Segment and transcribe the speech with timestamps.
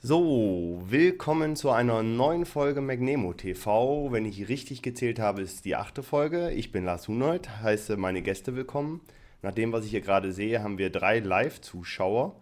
[0.00, 4.12] So, willkommen zu einer neuen Folge Magnemo TV.
[4.12, 6.52] Wenn ich richtig gezählt habe, ist die achte Folge.
[6.52, 9.00] Ich bin Lars Hunold, heiße meine Gäste willkommen.
[9.42, 12.36] Nach dem, was ich hier gerade sehe, haben wir drei Live-Zuschauer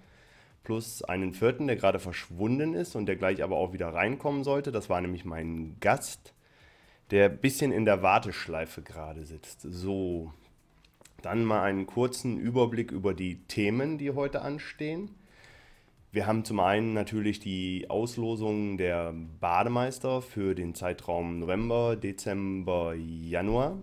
[0.65, 4.71] plus einen vierten, der gerade verschwunden ist und der gleich aber auch wieder reinkommen sollte.
[4.71, 6.35] Das war nämlich mein Gast,
[7.11, 9.63] der ein bisschen in der Warteschleife gerade sitzt.
[9.63, 10.31] So,
[11.23, 15.09] dann mal einen kurzen Überblick über die Themen, die heute anstehen.
[16.17, 23.83] Wir haben zum einen natürlich die Auslosung der Bademeister für den Zeitraum November, Dezember, Januar.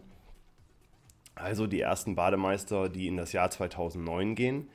[1.35, 4.67] Also die ersten Bademeister, die in das Jahr 2009 gehen.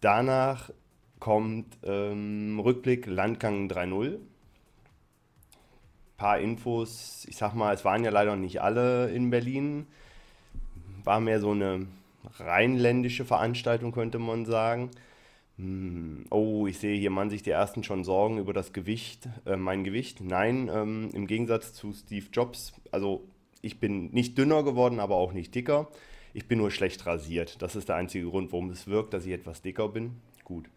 [0.00, 0.70] Danach
[1.18, 4.16] kommt ähm, Rückblick Landgang 3.0.
[6.16, 9.86] Paar Infos, ich sag mal, es waren ja leider nicht alle in Berlin.
[11.04, 11.88] War mehr so eine
[12.38, 14.90] rheinländische Veranstaltung, könnte man sagen.
[15.60, 19.56] Hm, oh, ich sehe hier, man sich die ersten schon Sorgen über das Gewicht, äh,
[19.56, 20.20] mein Gewicht.
[20.22, 23.24] Nein, ähm, im Gegensatz zu Steve Jobs, also
[23.60, 25.88] ich bin nicht dünner geworden, aber auch nicht dicker.
[26.32, 27.60] Ich bin nur schlecht rasiert.
[27.60, 30.12] Das ist der einzige Grund, warum es wirkt, dass ich etwas dicker bin.
[30.44, 30.70] Gut.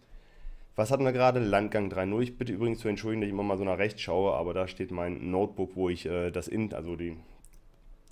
[0.75, 1.40] Was hatten wir gerade?
[1.40, 2.22] Landgang 3.0.
[2.22, 4.68] Ich bitte übrigens zu entschuldigen, dass ich immer mal so nach rechts schaue, aber da
[4.68, 7.16] steht mein Notebook, wo ich äh, das in, also die,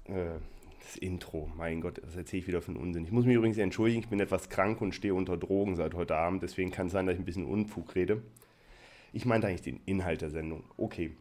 [0.05, 0.37] äh,
[0.83, 3.05] das Intro, mein Gott, das erzähle ich wieder einen Unsinn.
[3.05, 6.15] Ich muss mich übrigens entschuldigen, ich bin etwas krank und stehe unter Drogen seit heute
[6.15, 8.21] Abend, deswegen kann es sein, dass ich ein bisschen Unfug rede.
[9.13, 10.63] Ich meinte eigentlich den Inhalt der Sendung.
[10.77, 11.11] Okay.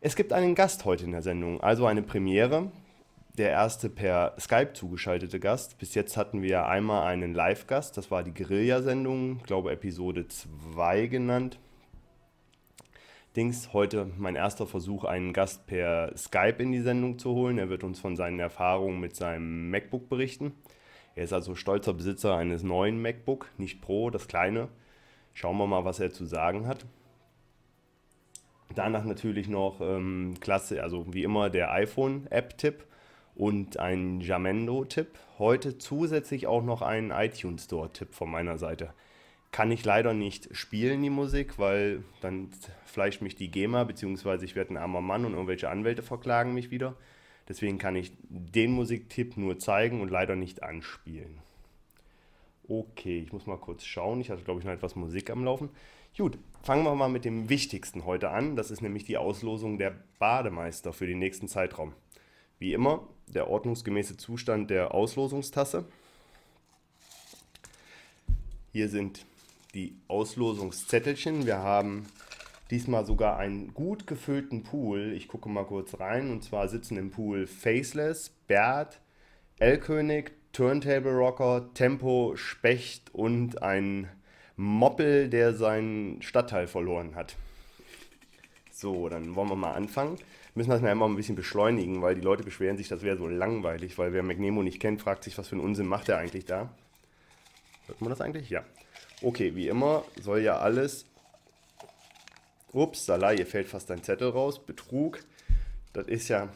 [0.00, 2.72] Es gibt einen Gast heute in der Sendung, also eine Premiere.
[3.38, 5.78] Der erste per Skype zugeschaltete Gast.
[5.78, 11.58] Bis jetzt hatten wir einmal einen Live-Gast, das war die Guerilla-Sendung, glaube Episode 2 genannt.
[13.36, 17.56] Dings heute mein erster Versuch, einen Gast per Skype in die Sendung zu holen.
[17.56, 20.52] Er wird uns von seinen Erfahrungen mit seinem MacBook berichten.
[21.14, 24.68] Er ist also stolzer Besitzer eines neuen MacBook, nicht Pro, das kleine.
[25.32, 26.84] Schauen wir mal, was er zu sagen hat.
[28.74, 32.84] Danach natürlich noch ähm, klasse, also wie immer der iPhone-App-Tipp
[33.34, 35.18] und ein Jamendo-Tipp.
[35.38, 38.92] Heute zusätzlich auch noch ein iTunes Store-Tipp von meiner Seite.
[39.52, 42.50] Kann ich leider nicht spielen, die Musik, weil dann
[42.86, 46.70] fleischt mich die GEMA, beziehungsweise ich werde ein armer Mann und irgendwelche Anwälte verklagen mich
[46.70, 46.96] wieder.
[47.48, 51.38] Deswegen kann ich den Musiktipp nur zeigen und leider nicht anspielen.
[52.66, 54.20] Okay, ich muss mal kurz schauen.
[54.20, 55.68] Ich hatte, glaube ich, noch etwas Musik am Laufen.
[56.16, 58.56] Gut, fangen wir mal mit dem Wichtigsten heute an.
[58.56, 61.92] Das ist nämlich die Auslosung der Bademeister für den nächsten Zeitraum.
[62.58, 65.84] Wie immer, der ordnungsgemäße Zustand der Auslosungstasse.
[68.72, 69.26] Hier sind
[69.74, 71.46] die Auslosungszettelchen.
[71.46, 72.06] Wir haben
[72.70, 75.12] diesmal sogar einen gut gefüllten Pool.
[75.12, 76.30] Ich gucke mal kurz rein.
[76.30, 79.00] Und zwar sitzen im Pool Faceless, Bert,
[79.58, 84.08] L-König, Turntable Rocker, Tempo, Specht und ein
[84.56, 87.36] Moppel, der seinen Stadtteil verloren hat.
[88.70, 90.16] So, dann wollen wir mal anfangen.
[90.16, 93.26] Wir müssen das mal ein bisschen beschleunigen, weil die Leute beschweren sich, das wäre so
[93.26, 96.44] langweilig, weil wer McNemo nicht kennt, fragt sich, was für einen Unsinn macht er eigentlich
[96.44, 96.74] da.
[97.86, 98.50] Hört man das eigentlich?
[98.50, 98.64] Ja.
[99.22, 101.06] Okay, wie immer soll ja alles.
[102.72, 104.66] Ups, Salah, hier fällt fast ein Zettel raus.
[104.66, 105.20] Betrug.
[105.92, 106.48] Das ist ja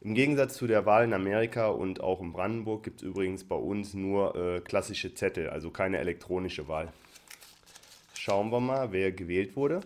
[0.00, 3.56] im Gegensatz zu der Wahl in Amerika und auch in Brandenburg gibt es übrigens bei
[3.56, 6.90] uns nur äh, klassische Zettel, also keine elektronische Wahl.
[8.14, 9.80] Schauen wir mal, wer gewählt wurde.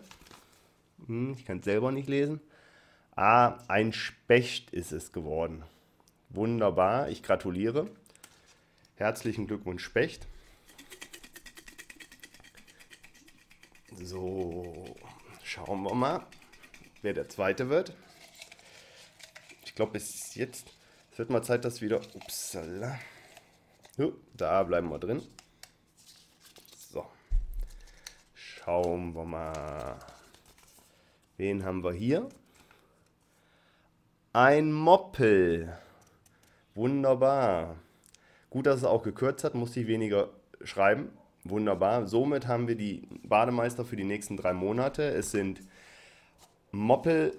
[1.07, 2.41] Hm, ich kann es selber nicht lesen.
[3.17, 5.65] Ah, ein Specht ist es geworden.
[6.29, 7.89] Wunderbar, ich gratuliere.
[8.95, 10.29] Herzlichen Glückwunsch, Specht.
[14.02, 14.94] So,
[15.43, 16.26] schauen wir mal,
[17.02, 17.94] wer der zweite wird.
[19.64, 20.73] Ich glaube, bis jetzt.
[21.12, 22.00] Es wird mal Zeit, dass wieder.
[22.14, 22.99] Upsala.
[24.35, 25.23] Da bleiben wir drin.
[26.91, 27.05] So.
[28.32, 29.99] Schauen wir mal.
[31.37, 32.26] Wen haben wir hier?
[34.32, 35.76] Ein Moppel.
[36.75, 37.76] Wunderbar.
[38.49, 40.31] Gut, dass es auch gekürzt hat, musste ich weniger
[40.64, 41.12] schreiben.
[41.44, 42.06] Wunderbar.
[42.06, 45.02] Somit haben wir die Bademeister für die nächsten drei Monate.
[45.02, 45.62] Es sind
[46.70, 47.32] Moppel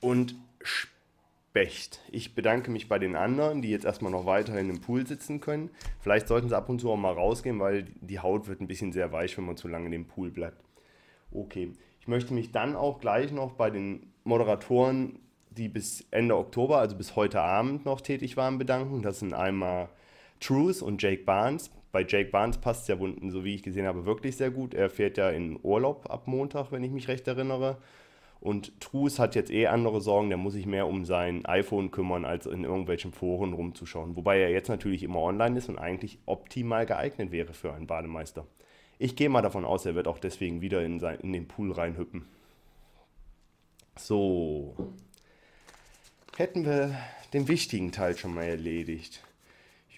[0.00, 2.00] und Specht.
[2.12, 5.70] Ich bedanke mich bei den anderen, die jetzt erstmal noch weiterhin im Pool sitzen können.
[6.00, 8.92] Vielleicht sollten sie ab und zu auch mal rausgehen, weil die Haut wird ein bisschen
[8.92, 10.62] sehr weich, wenn man zu lange in dem Pool bleibt.
[11.32, 11.72] Okay.
[12.00, 15.18] Ich möchte mich dann auch gleich noch bei den Moderatoren,
[15.50, 19.02] die bis Ende Oktober, also bis heute Abend noch tätig waren, bedanken.
[19.02, 19.88] Das sind einmal
[20.40, 22.96] Truth und Jake Barnes bei Jake Barnes passt es ja,
[23.28, 24.74] so wie ich gesehen habe, wirklich sehr gut.
[24.74, 27.78] Er fährt ja in Urlaub ab Montag, wenn ich mich recht erinnere.
[28.40, 32.24] Und Trues hat jetzt eh andere Sorgen, der muss sich mehr um sein iPhone kümmern,
[32.24, 34.14] als in irgendwelchen Foren rumzuschauen.
[34.14, 38.46] Wobei er jetzt natürlich immer online ist und eigentlich optimal geeignet wäre für einen Bademeister.
[39.00, 41.72] Ich gehe mal davon aus, er wird auch deswegen wieder in, sein, in den Pool
[41.72, 42.26] reinhüppen.
[43.96, 44.76] So.
[46.36, 46.96] Hätten wir
[47.32, 49.24] den wichtigen Teil schon mal erledigt.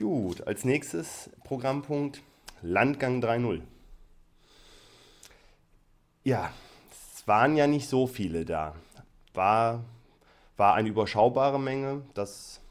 [0.00, 2.22] Gut, als nächstes Programmpunkt
[2.62, 3.60] Landgang 3.0.
[6.24, 6.54] Ja,
[6.90, 8.74] es waren ja nicht so viele da.
[9.34, 9.84] War,
[10.56, 12.00] war eine überschaubare Menge.
[12.14, 12.62] Das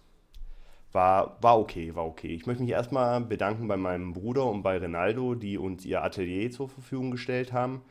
[0.92, 2.30] war, war okay, war okay.
[2.30, 6.50] Ich möchte mich erstmal bedanken bei meinem Bruder und bei Rinaldo, die uns ihr Atelier
[6.50, 7.84] zur Verfügung gestellt haben.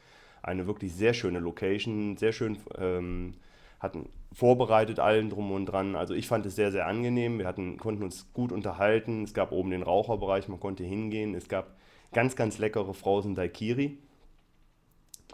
[0.43, 3.34] Eine wirklich sehr schöne Location, sehr schön ähm,
[3.79, 5.96] hatten vorbereitet allen drum und dran.
[5.96, 7.38] Also ich fand es sehr, sehr angenehm.
[7.38, 9.25] Wir hatten, konnten uns gut unterhalten.
[9.25, 11.34] Es gab oben den Raucherbereich, man konnte hingehen.
[11.34, 11.76] Es gab
[12.12, 13.98] ganz, ganz leckere Frozen Daikiri,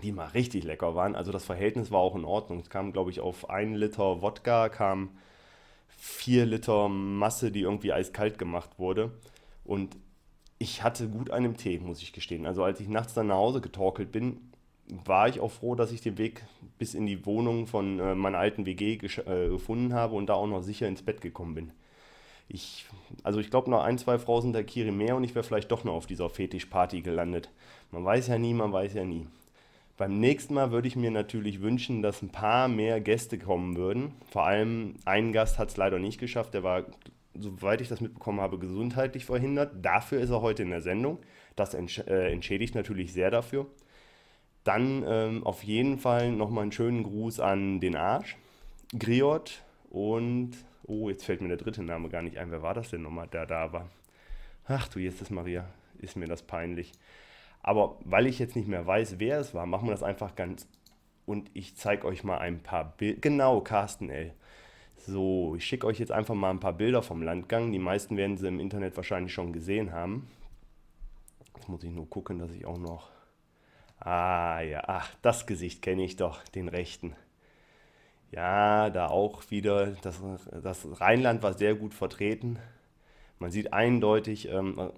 [0.03, 1.17] die mal richtig lecker waren.
[1.17, 2.61] Also das Verhältnis war auch in Ordnung.
[2.61, 5.11] Es kam, glaube ich, auf einen Liter Wodka, kam
[5.89, 9.13] vier Liter Masse, die irgendwie eiskalt gemacht wurde.
[9.65, 9.97] Und
[10.59, 12.47] ich hatte gut einen Tee, muss ich gestehen.
[12.47, 14.53] Also als ich nachts dann nach Hause getorkelt bin,
[14.89, 16.45] war ich auch froh, dass ich den Weg
[16.79, 20.47] bis in die Wohnung von äh, meiner alten WG äh, gefunden habe und da auch
[20.47, 21.73] noch sicher ins Bett gekommen bin.
[22.49, 22.85] Ich,
[23.23, 25.71] also ich glaube noch ein, zwei Frau sind der Kiri mehr und ich wäre vielleicht
[25.71, 27.51] doch noch auf dieser Fetischparty gelandet.
[27.91, 29.27] Man weiß ja nie, man weiß ja nie.
[29.97, 34.13] Beim nächsten Mal würde ich mir natürlich wünschen, dass ein paar mehr Gäste kommen würden.
[34.31, 36.53] Vor allem ein Gast hat es leider nicht geschafft.
[36.53, 36.85] Der war,
[37.35, 39.73] soweit ich das mitbekommen habe, gesundheitlich verhindert.
[39.83, 41.19] Dafür ist er heute in der Sendung.
[41.55, 43.67] Das entsch äh, entschädigt natürlich sehr dafür.
[44.65, 48.37] Dann ähm, auf jeden Fall nochmal einen schönen Gruß an den Arsch,
[48.99, 50.53] Griot und,
[50.85, 52.51] oh, jetzt fällt mir der dritte Name gar nicht ein.
[52.51, 53.89] Wer war das denn nochmal, der da war?
[54.67, 55.67] Ach du, ist Maria,
[55.99, 56.93] ist mir das peinlich.
[57.63, 60.67] Aber weil ich jetzt nicht mehr weiß, wer es war, machen wir das einfach ganz.
[61.27, 63.21] Und ich zeige euch mal ein paar Bilder.
[63.21, 64.33] Genau, Carsten L.
[64.97, 67.73] So, ich schicke euch jetzt einfach mal ein paar Bilder vom Landgang.
[67.73, 70.29] Die meisten werden sie im Internet wahrscheinlich schon gesehen haben.
[71.55, 73.14] Jetzt muss ich nur gucken, dass ich auch noch.
[74.05, 77.17] Ah ja, ach, das Gesicht kenne ich doch, den rechten.
[78.31, 80.21] Ja, da auch wieder, das,
[80.63, 82.59] das Rheinland war sehr gut vertreten.
[83.39, 84.91] Man sieht eindeutig, ähm,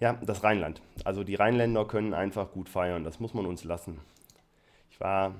[0.00, 0.80] ja, das Rheinland.
[1.04, 4.00] Also die Rheinländer können einfach gut feiern, das muss man uns lassen.
[4.90, 5.34] Ich war,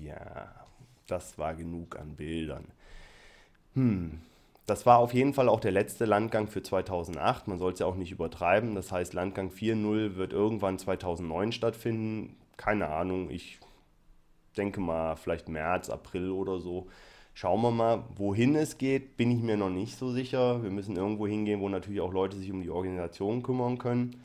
[0.00, 0.54] ja,
[1.06, 2.66] das war genug an Bildern.
[3.74, 4.20] Hm,
[4.70, 7.48] das war auf jeden Fall auch der letzte Landgang für 2008.
[7.48, 8.76] Man soll es ja auch nicht übertreiben.
[8.76, 12.36] Das heißt, Landgang 4.0 wird irgendwann 2009 stattfinden.
[12.56, 13.58] Keine Ahnung, ich
[14.56, 16.86] denke mal vielleicht März, April oder so.
[17.34, 20.62] Schauen wir mal, wohin es geht, bin ich mir noch nicht so sicher.
[20.62, 24.22] Wir müssen irgendwo hingehen, wo natürlich auch Leute sich um die Organisation kümmern können.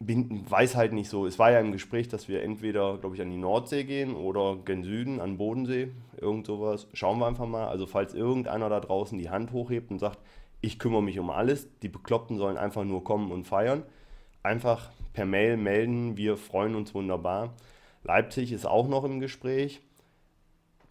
[0.00, 1.26] Bin, weiß halt nicht so.
[1.26, 4.56] Es war ja im Gespräch, dass wir entweder, glaube ich, an die Nordsee gehen oder
[4.64, 6.86] gen Süden, an Bodensee, irgend sowas.
[6.92, 7.66] Schauen wir einfach mal.
[7.66, 10.20] Also, falls irgendeiner da draußen die Hand hochhebt und sagt,
[10.60, 13.82] ich kümmere mich um alles, die Bekloppten sollen einfach nur kommen und feiern,
[14.42, 16.16] einfach per Mail melden.
[16.16, 17.54] Wir freuen uns wunderbar.
[18.04, 19.80] Leipzig ist auch noch im Gespräch.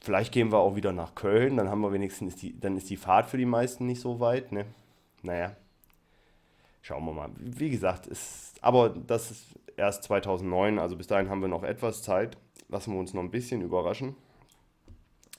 [0.01, 2.97] Vielleicht gehen wir auch wieder nach Köln, dann haben wir wenigstens die, dann ist die
[2.97, 4.51] Fahrt für die meisten nicht so weit.
[4.51, 4.65] Ne?
[5.23, 5.55] Naja,
[6.87, 7.29] schauen wir mal.
[7.37, 12.01] Wie gesagt, ist, aber das ist erst 2009, also bis dahin haben wir noch etwas
[12.01, 12.37] Zeit.
[12.69, 14.15] Lassen wir uns noch ein bisschen überraschen.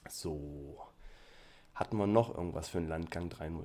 [0.09, 0.78] So,
[1.75, 3.64] hatten wir noch irgendwas für einen Landgang 3.0?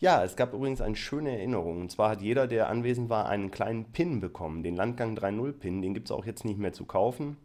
[0.00, 1.82] Ja, es gab übrigens eine schöne Erinnerung.
[1.82, 4.62] Und zwar hat jeder, der anwesend war, einen kleinen Pin bekommen.
[4.62, 7.36] Den Landgang 3.0 Pin, den gibt es auch jetzt nicht mehr zu kaufen.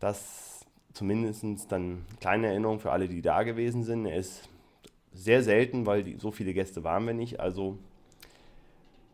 [0.00, 4.06] Das zumindest dann kleine Erinnerung für alle, die da gewesen sind.
[4.06, 4.48] Er ist
[5.12, 7.40] sehr selten, weil die, so viele Gäste waren wir nicht.
[7.40, 7.78] Also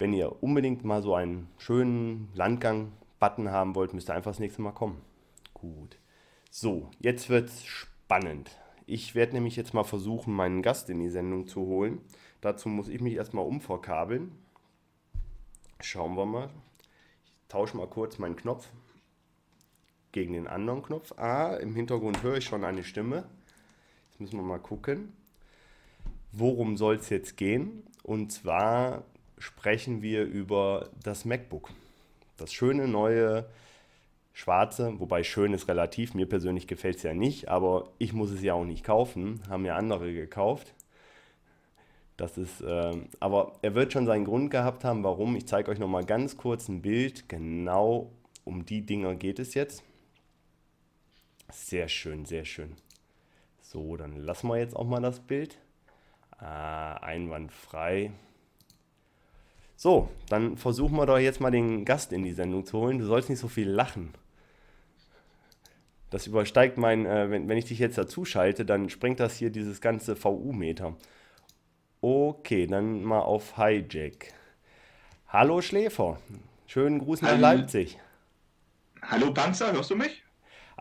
[0.02, 4.60] wenn ihr unbedingt mal so einen schönen Landgang-Button haben wollt, müsst ihr einfach das nächste
[4.60, 5.00] Mal kommen.
[5.54, 5.96] Gut.
[6.50, 8.50] So, jetzt wird es spannend.
[8.86, 12.00] Ich werde nämlich jetzt mal versuchen, meinen Gast in die Sendung zu holen.
[12.40, 14.32] Dazu muss ich mich erstmal umverkabeln.
[15.78, 16.50] Schauen wir mal.
[17.42, 18.70] Ich tausche mal kurz meinen Knopf
[20.10, 21.16] gegen den anderen Knopf.
[21.16, 23.28] Ah, im Hintergrund höre ich schon eine Stimme.
[24.10, 25.12] Jetzt müssen wir mal gucken.
[26.32, 27.84] Worum soll es jetzt gehen?
[28.02, 29.04] Und zwar
[29.42, 31.70] sprechen wir über das MacBook.
[32.36, 33.44] Das schöne neue
[34.32, 38.42] schwarze, wobei schön ist relativ, mir persönlich gefällt es ja nicht, aber ich muss es
[38.42, 40.72] ja auch nicht kaufen, haben ja andere gekauft.
[42.16, 45.34] Das ist, äh, aber er wird schon seinen Grund gehabt haben, warum.
[45.34, 47.28] Ich zeige euch noch mal ganz kurz ein Bild.
[47.28, 48.12] Genau
[48.44, 49.82] um die Dinger geht es jetzt.
[51.50, 52.76] Sehr schön, sehr schön.
[53.60, 55.58] So, dann lassen wir jetzt auch mal das Bild.
[56.38, 58.12] Ah, einwandfrei.
[59.82, 63.00] So, dann versuchen wir doch jetzt mal den Gast in die Sendung zu holen.
[63.00, 64.14] Du sollst nicht so viel lachen.
[66.08, 69.50] Das übersteigt mein, äh, wenn, wenn ich dich jetzt dazu schalte, dann springt das hier
[69.50, 70.96] dieses ganze VU-Meter.
[72.00, 74.32] Okay, dann mal auf Hijack.
[75.26, 76.20] Hallo Schläfer.
[76.68, 77.98] Schönen Gruß nach Leipzig.
[79.02, 80.21] Hallo Panzer, hörst du mich?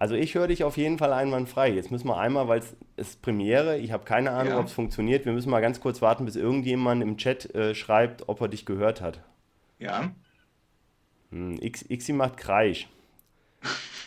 [0.01, 1.69] Also ich höre dich auf jeden Fall einwandfrei.
[1.69, 4.59] Jetzt müssen wir einmal, weil es ist Premiere, ich habe keine Ahnung, ja.
[4.59, 5.25] ob es funktioniert.
[5.25, 8.65] Wir müssen mal ganz kurz warten, bis irgendjemand im Chat äh, schreibt, ob er dich
[8.65, 9.21] gehört hat.
[9.77, 10.09] Ja.
[11.29, 12.87] Hm, X, Xi macht Kreisch.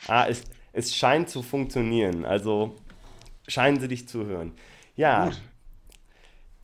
[0.09, 2.25] ah, es, es scheint zu funktionieren.
[2.25, 2.75] Also
[3.47, 4.51] scheinen sie dich zu hören.
[4.97, 5.27] Ja.
[5.27, 5.41] Gut.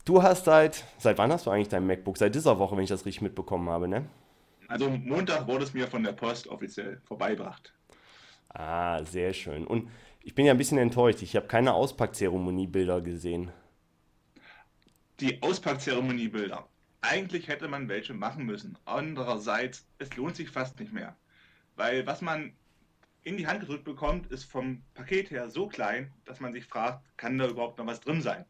[0.03, 2.17] Du hast seit, seit wann hast du eigentlich dein MacBook?
[2.17, 4.03] Seit dieser Woche, wenn ich das richtig mitbekommen habe, ne?
[4.67, 7.73] Also Montag wurde es mir von der Post offiziell vorbeigebracht.
[8.53, 9.65] Ah, sehr schön.
[9.65, 9.89] Und
[10.21, 11.21] ich bin ja ein bisschen enttäuscht.
[11.21, 13.51] Ich habe keine Auspackzeremoniebilder gesehen.
[15.19, 16.67] Die Auspackzeremoniebilder.
[17.01, 18.77] Eigentlich hätte man welche machen müssen.
[18.85, 21.15] Andererseits, es lohnt sich fast nicht mehr.
[21.75, 22.53] Weil was man
[23.23, 27.05] in die Hand gedrückt bekommt, ist vom Paket her so klein, dass man sich fragt,
[27.17, 28.45] kann da überhaupt noch was drin sein?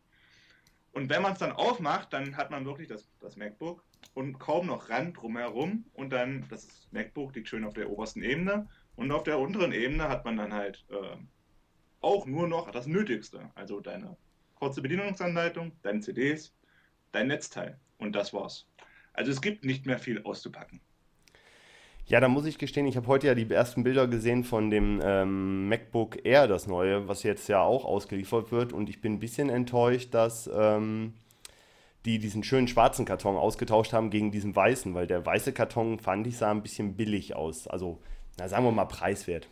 [0.93, 4.67] Und wenn man es dann aufmacht, dann hat man wirklich das, das MacBook und kaum
[4.67, 9.24] noch Rand drumherum und dann das MacBook liegt schön auf der obersten Ebene und auf
[9.24, 11.18] der unteren Ebene hat man dann halt äh,
[12.02, 14.18] auch nur noch das Nötigste, also deine
[14.56, 16.54] kurze Bedienungsanleitung, deine CDs,
[17.12, 18.68] dein Netzteil und das war's.
[19.14, 20.82] Also es gibt nicht mehr viel auszupacken.
[22.08, 25.00] Ja, da muss ich gestehen, ich habe heute ja die ersten Bilder gesehen von dem
[25.04, 28.74] ähm, MacBook Air, das neue, was jetzt ja auch ausgeliefert wird.
[28.74, 31.14] Und ich bin ein bisschen enttäuscht, dass ähm,
[32.06, 36.28] die diesen schönen schwarzen Karton ausgetauscht haben gegen diesen weißen, weil der weiße Karton fand
[36.28, 37.68] ich sah ein bisschen billig aus.
[37.68, 38.02] Also,
[38.38, 39.48] na, sagen wir mal preiswert.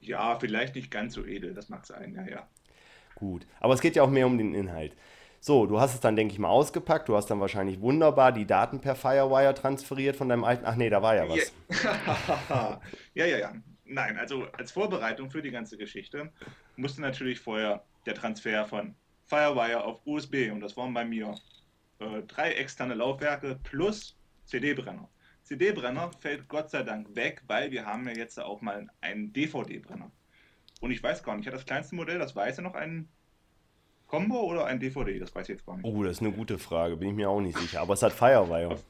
[0.00, 2.48] Ja, vielleicht nicht ganz so edel, das mag sein, ja, ja.
[3.14, 4.96] Gut, aber es geht ja auch mehr um den Inhalt.
[5.44, 7.08] So, du hast es dann, denke ich mal, ausgepackt.
[7.08, 10.64] Du hast dann wahrscheinlich wunderbar die Daten per Firewire transferiert von deinem alten.
[10.64, 11.52] Ach nee, da war ja was.
[13.14, 13.52] ja, ja, ja.
[13.84, 16.32] Nein, also als Vorbereitung für die ganze Geschichte
[16.76, 18.94] musste natürlich vorher der Transfer von
[19.26, 21.34] Firewire auf USB und das waren bei mir
[21.98, 25.08] äh, drei externe Laufwerke plus CD-Brenner.
[25.52, 30.10] CD-Brenner fällt Gott sei Dank weg, weil wir haben ja jetzt auch mal einen DVD-Brenner.
[30.80, 33.08] Und ich weiß gar nicht, hat das kleinste Modell, das weiße, noch einen
[34.06, 35.18] Combo oder ein DVD?
[35.18, 35.84] Das weiß ich jetzt gar nicht.
[35.84, 37.82] Oh, das ist eine gute Frage, bin ich mir auch nicht sicher.
[37.82, 38.68] Aber es hat Firewire.
[38.68, 38.84] Auf,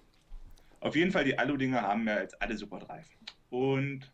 [0.81, 3.09] auf jeden Fall, die Alu-Dinger haben ja jetzt alle super Drive.
[3.51, 4.13] Und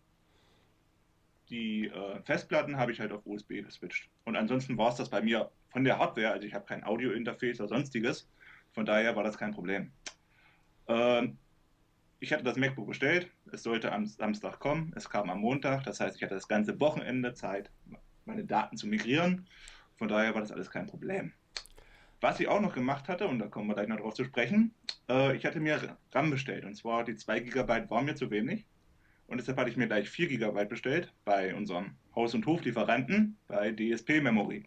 [1.51, 4.09] die äh, Festplatten habe ich halt auf USB geswitcht.
[4.25, 7.61] Und ansonsten war es das bei mir von der Hardware, also ich habe kein Audio-Interface
[7.61, 8.27] oder sonstiges.
[8.73, 9.93] Von daher war das kein Problem.
[10.89, 11.37] Ähm,
[12.21, 16.01] ich hatte das MacBook bestellt, es sollte am Samstag kommen, es kam am Montag, das
[16.01, 17.71] heißt, ich hatte das ganze Wochenende Zeit,
[18.25, 19.47] meine Daten zu migrieren
[19.99, 21.33] von daher war das alles kein Problem.
[22.21, 24.73] Was ich auch noch gemacht hatte, und da kommen wir gleich noch drauf zu sprechen,
[25.09, 26.65] äh, ich hatte mir RAM bestellt.
[26.65, 28.65] Und zwar die 2 GB waren mir zu wenig.
[29.27, 33.73] Und deshalb hatte ich mir gleich 4 GB bestellt bei unserem Haus- und Hoflieferanten bei
[33.73, 34.65] DSP Memory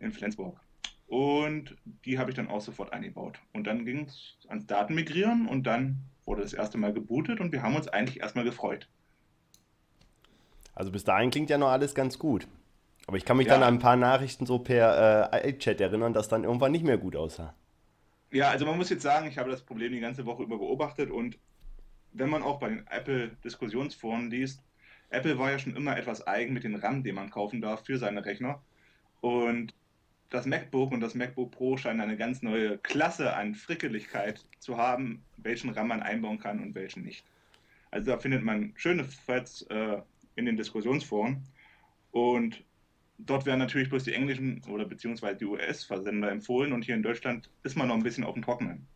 [0.00, 0.58] in Flensburg.
[1.06, 3.38] Und die habe ich dann auch sofort eingebaut.
[3.52, 7.62] Und dann ging es ans Datenmigrieren und dann wurde das erste Mal gebootet und wir
[7.62, 8.88] haben uns eigentlich erstmal gefreut.
[10.74, 12.46] Also bis dahin klingt ja noch alles ganz gut.
[13.06, 13.54] Aber ich kann mich ja.
[13.54, 16.98] dann an ein paar Nachrichten so per äh, chat erinnern, dass dann irgendwann nicht mehr
[16.98, 17.54] gut aussah.
[18.32, 21.10] Ja, also man muss jetzt sagen, ich habe das Problem die ganze Woche über beobachtet
[21.10, 21.38] und
[22.12, 24.62] wenn man auch bei den Apple-Diskussionsforen liest,
[25.10, 27.98] Apple war ja schon immer etwas eigen mit den RAM, den man kaufen darf für
[27.98, 28.62] seine Rechner.
[29.20, 29.74] Und
[30.30, 35.22] das MacBook und das MacBook Pro scheinen eine ganz neue Klasse an Frickeligkeit zu haben,
[35.36, 37.24] welchen RAM man einbauen kann und welchen nicht.
[37.90, 40.02] Also da findet man schöne Threads äh,
[40.34, 41.42] in den Diskussionsforen.
[42.10, 42.64] Und
[43.18, 47.50] Dort werden natürlich bloß die englischen oder beziehungsweise die US-Versender empfohlen und hier in Deutschland
[47.62, 48.86] ist man noch ein bisschen auf dem Trockenen.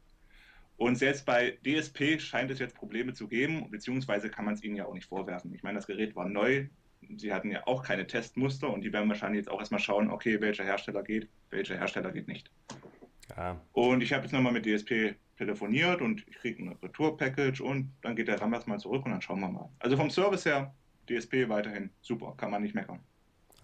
[0.76, 4.76] Und selbst bei DSP scheint es jetzt Probleme zu geben, beziehungsweise kann man es ihnen
[4.76, 5.54] ja auch nicht vorwerfen.
[5.54, 6.66] Ich meine, das Gerät war neu,
[7.16, 10.40] sie hatten ja auch keine Testmuster und die werden wahrscheinlich jetzt auch erstmal schauen, okay,
[10.40, 12.50] welcher Hersteller geht, welcher Hersteller geht nicht.
[13.36, 13.60] Ja.
[13.72, 18.16] Und ich habe jetzt nochmal mit DSP telefoniert und ich kriege ein Retour-Package und dann
[18.16, 19.70] geht der RAM erstmal zurück und dann schauen wir mal.
[19.78, 20.74] Also vom Service her,
[21.08, 23.00] DSP weiterhin super, kann man nicht meckern.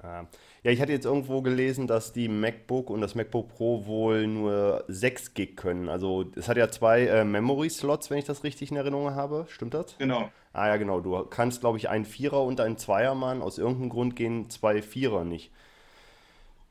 [0.03, 0.27] Ja,
[0.63, 5.35] ich hatte jetzt irgendwo gelesen, dass die MacBook und das MacBook Pro wohl nur 6
[5.35, 5.89] Gig können.
[5.89, 9.47] Also es hat ja zwei äh, Memory-Slots, wenn ich das richtig in Erinnerung habe.
[9.49, 9.97] Stimmt das?
[9.99, 10.31] Genau.
[10.57, 11.01] Ah ja, genau.
[11.01, 13.43] Du kannst, glaube ich, einen Vierer und einen Zweier machen.
[13.43, 15.53] Aus irgendeinem Grund gehen zwei Vierer nicht.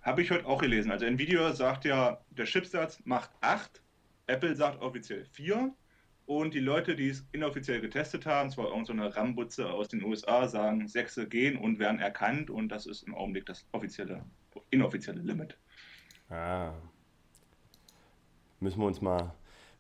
[0.02, 0.90] Habe ich heute auch gelesen.
[0.90, 3.84] Also Nvidia sagt ja, der Chipsatz macht 8,
[4.26, 5.72] Apple sagt offiziell 4.
[6.26, 10.48] Und die Leute, die es inoffiziell getestet haben, zwar irgendeine so Rambutze aus den USA,
[10.48, 14.26] sagen, Sechse gehen und werden erkannt und das ist im Augenblick das offizielle,
[14.72, 15.60] inoffizielle Limit.
[16.32, 16.74] Ah.
[18.60, 19.32] Müssen wir uns mal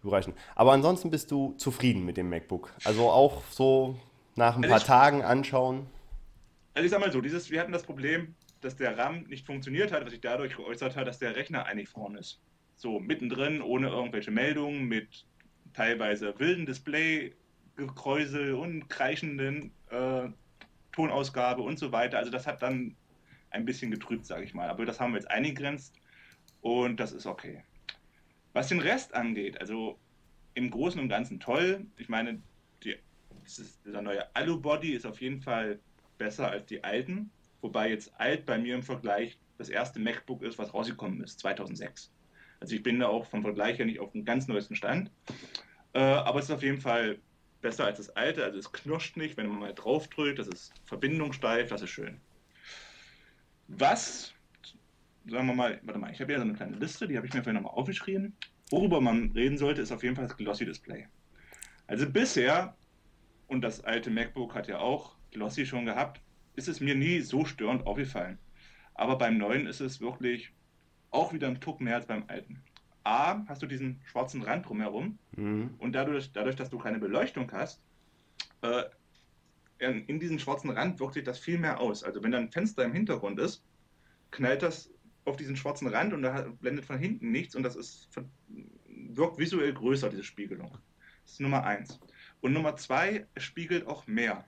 [0.05, 0.33] überreichen.
[0.55, 2.73] Aber ansonsten bist du zufrieden mit dem MacBook.
[2.83, 3.97] Also auch so
[4.35, 5.87] nach ein also paar ich, Tagen anschauen.
[6.73, 9.91] Also ich sag mal so, dieses, wir hatten das Problem, dass der RAM nicht funktioniert
[9.91, 12.41] hat, was sich dadurch geäußert hat, dass der Rechner eigentlich vorne ist.
[12.75, 15.25] So mittendrin, ohne irgendwelche Meldungen, mit
[15.73, 17.33] teilweise wilden Display,
[17.75, 20.29] Gekräusel und kreischenden äh,
[20.91, 22.17] Tonausgabe und so weiter.
[22.17, 22.95] Also das hat dann
[23.49, 24.69] ein bisschen getrübt, sage ich mal.
[24.69, 25.93] Aber das haben wir jetzt eingegrenzt
[26.61, 27.63] und das ist okay.
[28.55, 29.99] Was den Rest angeht, also
[30.53, 31.85] im Großen und Ganzen toll.
[31.97, 32.41] Ich meine,
[32.85, 32.95] die,
[33.85, 35.77] dieser neue Alu-Body ist auf jeden Fall
[36.17, 37.29] besser als die alten.
[37.59, 42.13] Wobei jetzt alt bei mir im Vergleich das erste MacBook ist, was rausgekommen ist, 2006.
[42.61, 45.11] Also ich bin da auch vom Vergleich her nicht auf dem ganz neuesten Stand.
[45.91, 47.19] Äh, aber es ist auf jeden Fall
[47.59, 48.41] besser als das alte.
[48.45, 50.39] Also es knirscht nicht, wenn man mal drauf drückt.
[50.39, 52.21] Das ist verbindungssteif, das ist schön.
[53.67, 54.33] Was,
[55.27, 57.33] sagen wir mal, warte mal, ich habe ja so eine kleine Liste, die habe ich
[57.33, 58.35] mir vorhin nochmal aufgeschrieben.
[58.69, 61.07] Worüber man reden sollte, ist auf jeden Fall das Glossy Display.
[61.87, 62.75] Also bisher,
[63.47, 66.21] und das alte MacBook hat ja auch Glossy schon gehabt,
[66.55, 68.39] ist es mir nie so störend aufgefallen.
[68.93, 70.51] Aber beim neuen ist es wirklich
[71.11, 72.63] auch wieder ein Tuck mehr als beim alten.
[73.03, 75.75] A, hast du diesen schwarzen Rand drumherum mhm.
[75.77, 77.83] und dadurch, dadurch, dass du keine Beleuchtung hast,
[78.61, 78.83] äh,
[79.77, 82.03] in, in diesem schwarzen Rand wirkt sich das viel mehr aus.
[82.03, 83.63] Also wenn da ein Fenster im Hintergrund ist,
[84.31, 84.89] knallt das
[85.25, 88.09] auf diesen schwarzen Rand und da blendet von hinten nichts und das ist,
[88.87, 90.77] wirkt visuell größer, diese Spiegelung.
[91.23, 91.99] Das ist Nummer eins.
[92.41, 94.45] Und Nummer zwei, es spiegelt auch mehr.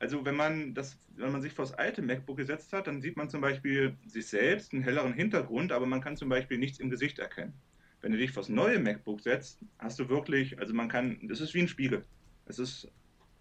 [0.00, 3.16] Also wenn man das, wenn man sich vor das alte MacBook gesetzt hat, dann sieht
[3.16, 6.90] man zum Beispiel sich selbst, einen helleren Hintergrund, aber man kann zum Beispiel nichts im
[6.90, 7.52] Gesicht erkennen.
[8.00, 11.40] Wenn du dich vor das neue MacBook setzt, hast du wirklich, also man kann, das
[11.40, 12.04] ist wie ein Spiegel.
[12.46, 12.88] Es ist,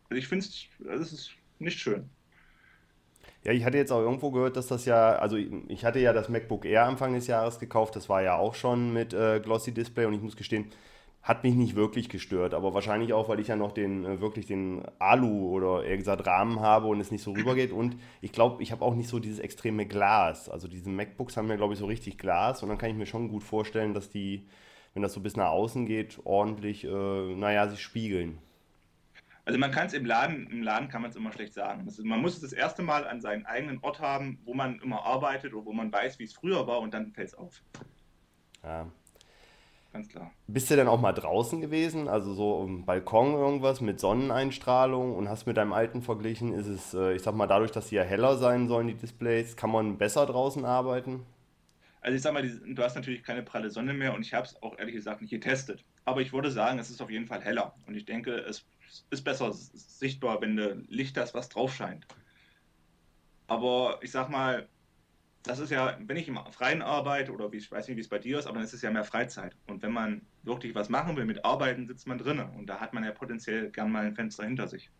[0.10, 2.10] also ich finde es, das ist nicht schön.
[3.44, 6.28] Ja, ich hatte jetzt auch irgendwo gehört, dass das ja, also ich hatte ja das
[6.28, 10.06] MacBook Air Anfang des Jahres gekauft, das war ja auch schon mit äh, Glossy Display
[10.06, 10.66] und ich muss gestehen,
[11.22, 14.46] hat mich nicht wirklich gestört, aber wahrscheinlich auch, weil ich ja noch den äh, wirklich
[14.48, 17.72] den Alu oder eher gesagt Rahmen habe und es nicht so rübergeht.
[17.72, 20.50] Und ich glaube, ich habe auch nicht so dieses extreme Glas.
[20.50, 23.06] Also diese MacBooks haben ja, glaube ich, so richtig Glas und dann kann ich mir
[23.06, 24.48] schon gut vorstellen, dass die,
[24.94, 28.40] wenn das so bis nach außen geht, ordentlich, äh, naja, sich spiegeln.
[29.50, 31.88] Also man kann es im Laden, im Laden kann man es immer schlecht sagen.
[31.88, 35.04] Ist, man muss es das erste Mal an seinen eigenen Ort haben, wo man immer
[35.04, 37.64] arbeitet oder wo man weiß, wie es früher war und dann fällt es auf.
[38.62, 38.86] Ja,
[39.92, 40.30] ganz klar.
[40.46, 45.30] Bist du denn auch mal draußen gewesen, also so im Balkon irgendwas mit Sonneneinstrahlung und
[45.30, 46.54] hast mit deinem alten verglichen?
[46.54, 49.56] Ist es, äh, ich sag mal, dadurch, dass sie ja heller sein sollen, die Displays,
[49.56, 51.26] kann man besser draußen arbeiten?
[52.02, 54.62] Also ich sag mal, du hast natürlich keine pralle Sonne mehr und ich habe es
[54.62, 55.84] auch ehrlich gesagt nicht getestet.
[56.06, 58.68] Aber ich würde sagen, es ist auf jeden Fall heller und ich denke, es
[59.10, 62.06] ist besser sichtbar, wenn du Licht hast, was drauf scheint.
[63.48, 64.68] Aber ich sag mal,
[65.44, 68.10] das ist ja, wenn ich im Freien arbeite oder wie, ich weiß nicht, wie es
[68.10, 69.56] bei dir ist, aber dann ist es ja mehr Freizeit.
[69.68, 72.50] Und wenn man wirklich was machen will mit Arbeiten, sitzt man drinnen.
[72.58, 74.92] Und da hat man ja potenziell gern mal ein Fenster hinter sich.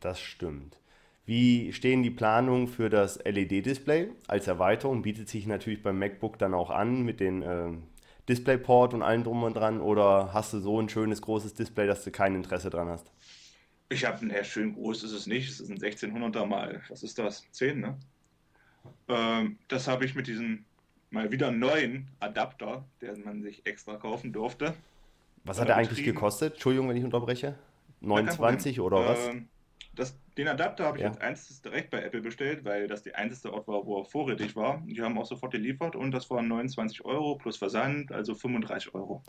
[0.00, 0.78] Das stimmt.
[1.24, 4.10] Wie stehen die Planungen für das LED-Display?
[4.26, 7.72] Als Erweiterung bietet sich natürlich beim MacBook dann auch an mit den äh,
[8.28, 9.80] DisplayPort und allem drum und dran.
[9.80, 13.10] Oder hast du so ein schönes großes Display, dass du kein Interesse dran hast?
[13.88, 15.48] Ich habe ein, ja, schön groß ist es nicht.
[15.48, 17.44] Es ist ein 1600er mal, was ist das?
[17.52, 17.96] 10, ne?
[19.08, 20.64] Ähm, das habe ich mit diesem
[21.10, 24.74] mal wieder neuen Adapter, den man sich extra kaufen durfte.
[25.44, 26.54] Was hat er eigentlich gekostet?
[26.54, 27.56] Entschuldigung, wenn ich unterbreche.
[28.00, 29.28] 29 oder was?
[29.28, 29.48] Ähm,
[29.94, 31.10] das, den Adapter habe ich ja.
[31.10, 34.56] als einziges direkt bei Apple bestellt, weil das die einzige Ort war, wo er vorrätig
[34.56, 34.82] war.
[34.86, 39.22] Die haben auch sofort geliefert und das waren 29 Euro plus Versand, also 35 Euro.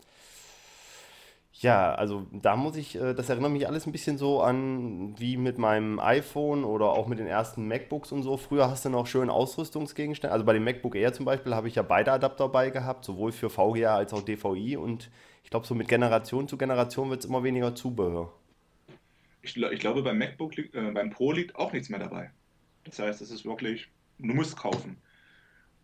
[1.58, 5.38] Ja, also da muss ich, äh, das erinnert mich alles ein bisschen so an wie
[5.38, 8.36] mit meinem iPhone oder auch mit den ersten MacBooks und so.
[8.36, 10.32] Früher hast du noch schön Ausrüstungsgegenstände.
[10.32, 13.32] Also bei dem MacBook Air zum Beispiel habe ich ja beide Adapter bei gehabt, sowohl
[13.32, 14.76] für VGA als auch DVI.
[14.76, 15.10] Und
[15.44, 18.32] ich glaube, so mit Generation zu Generation wird es immer weniger Zubehör.
[19.46, 22.30] Ich, ich glaube, beim MacBook, äh, beim Pro liegt auch nichts mehr dabei.
[22.84, 24.98] Das heißt, es ist wirklich, du musst kaufen.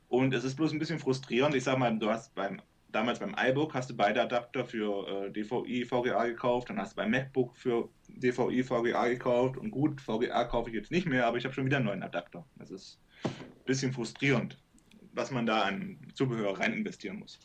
[0.08, 1.54] Und es ist bloß ein bisschen frustrierend.
[1.54, 2.60] Ich sag mal, du hast beim
[2.92, 6.96] damals beim iBook hast du beide Adapter für äh, DVI, VGA gekauft, dann hast du
[6.96, 11.38] beim MacBook für DVI, VGA gekauft und gut, VGA kaufe ich jetzt nicht mehr, aber
[11.38, 12.44] ich habe schon wieder einen neuen Adapter.
[12.56, 13.30] Das ist ein
[13.64, 14.58] bisschen frustrierend,
[15.12, 17.40] was man da an Zubehör rein investieren muss.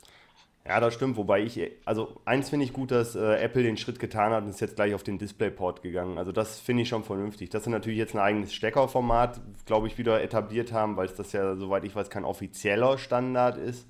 [0.67, 1.15] Ja, das stimmt.
[1.15, 4.49] Wobei ich, also eins finde ich gut, dass äh, Apple den Schritt getan hat und
[4.49, 6.17] ist jetzt gleich auf den DisplayPort gegangen.
[6.17, 7.49] Also das finde ich schon vernünftig.
[7.49, 11.31] Dass sie natürlich jetzt ein eigenes Steckerformat, glaube ich, wieder etabliert haben, weil es das
[11.31, 13.87] ja, soweit ich weiß, kein offizieller Standard ist.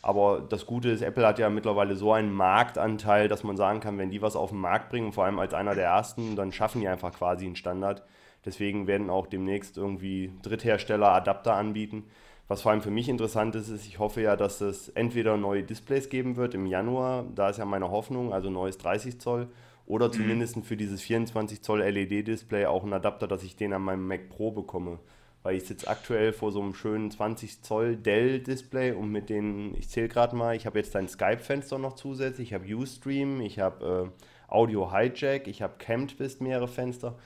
[0.00, 3.98] Aber das Gute ist, Apple hat ja mittlerweile so einen Marktanteil, dass man sagen kann,
[3.98, 6.80] wenn die was auf den Markt bringen, vor allem als einer der ersten, dann schaffen
[6.80, 8.02] die einfach quasi einen Standard.
[8.46, 12.04] Deswegen werden auch demnächst irgendwie Dritthersteller Adapter anbieten.
[12.48, 15.62] Was vor allem für mich interessant ist, ist, ich hoffe ja, dass es entweder neue
[15.62, 19.48] Displays geben wird im Januar, da ist ja meine Hoffnung, also neues 30 Zoll,
[19.86, 20.12] oder mhm.
[20.12, 24.28] zumindest für dieses 24 Zoll LED-Display auch ein Adapter, dass ich den an meinem Mac
[24.30, 24.98] Pro bekomme
[25.42, 29.88] weil ich sitze aktuell vor so einem schönen 20 Zoll Dell-Display und mit denen, ich
[29.88, 34.12] zähle gerade mal, ich habe jetzt ein Skype-Fenster noch zusätzlich, ich habe Ustream, ich habe
[34.48, 37.16] Audio Hijack, ich habe Camped mehrere Fenster.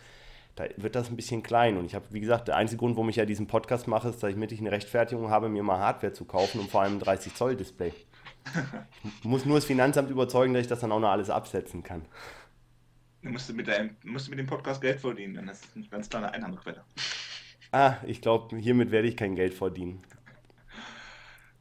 [0.55, 1.77] Da wird das ein bisschen klein.
[1.77, 4.23] Und ich habe, wie gesagt, der einzige Grund, warum ich ja diesen Podcast mache, ist,
[4.23, 7.01] dass ich mittig eine Rechtfertigung habe, mir mal Hardware zu kaufen und vor allem ein
[7.01, 7.93] 30 Zoll Display.
[9.21, 12.05] Ich muss nur das Finanzamt überzeugen, dass ich das dann auch noch alles absetzen kann.
[13.23, 16.11] Du musst mit, deinem, musst mit dem Podcast Geld verdienen, dann ist das eine ganz
[16.11, 16.85] kleine Einnahmequelle.
[17.71, 20.03] Ah, ich glaube, hiermit werde ich kein Geld verdienen.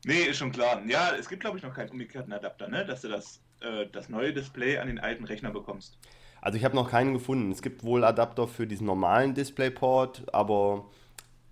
[0.05, 0.81] Nee, ist schon klar.
[0.87, 2.83] Ja, es gibt, glaube ich, noch keinen umgekehrten Adapter, ne?
[2.85, 5.99] dass du das, äh, das neue Display an den alten Rechner bekommst.
[6.41, 7.51] Also ich habe noch keinen gefunden.
[7.51, 10.85] Es gibt wohl Adapter für diesen normalen DisplayPort, aber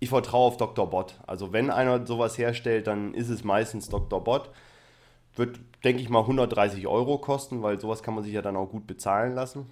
[0.00, 0.90] ich vertraue auf Dr.
[0.90, 1.14] Bot.
[1.26, 4.22] Also wenn einer sowas herstellt, dann ist es meistens Dr.
[4.22, 4.50] Bot.
[5.36, 8.68] Wird, denke ich mal, 130 Euro kosten, weil sowas kann man sich ja dann auch
[8.68, 9.70] gut bezahlen lassen.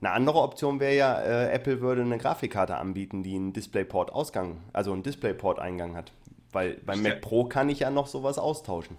[0.00, 4.92] Eine andere Option wäre ja, äh, Apple würde eine Grafikkarte anbieten, die einen DisplayPort-Ausgang, also
[4.92, 6.12] einen DisplayPort-Eingang hat.
[6.52, 8.96] Weil beim Mac Pro kann ich ja noch sowas austauschen.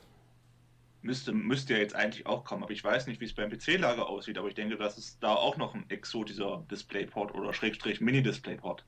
[1.02, 4.10] Müsste, müsste ja jetzt eigentlich auch kommen, aber ich weiß nicht, wie es beim PC-Lager
[4.10, 8.84] aussieht, aber ich denke, dass es da auch noch ein exotischer DisplayPort oder Schrägstrich Mini-DisplayPort.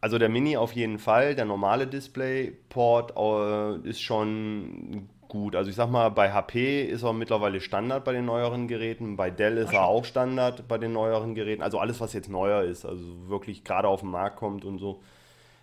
[0.00, 5.54] Also der Mini auf jeden Fall, der normale DisplayPort äh, ist schon gut.
[5.54, 9.30] Also ich sag mal, bei HP ist er mittlerweile Standard bei den neueren Geräten, bei
[9.30, 11.62] Dell ist Ach, er auch Standard bei den neueren Geräten.
[11.62, 15.02] Also alles, was jetzt neuer ist, also wirklich gerade auf den Markt kommt und so.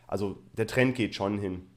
[0.07, 1.67] Also der Trend geht schon hin.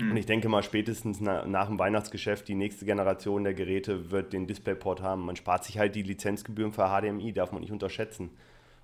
[0.00, 0.12] Mhm.
[0.12, 4.32] Und ich denke mal, spätestens na, nach dem Weihnachtsgeschäft, die nächste Generation der Geräte wird
[4.32, 5.24] den DisplayPort haben.
[5.24, 8.30] Man spart sich halt die Lizenzgebühren für HDMI, darf man nicht unterschätzen.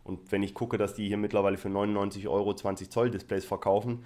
[0.04, 4.04] Und wenn ich gucke, dass die hier mittlerweile für 99 Euro 20 Zoll Displays verkaufen,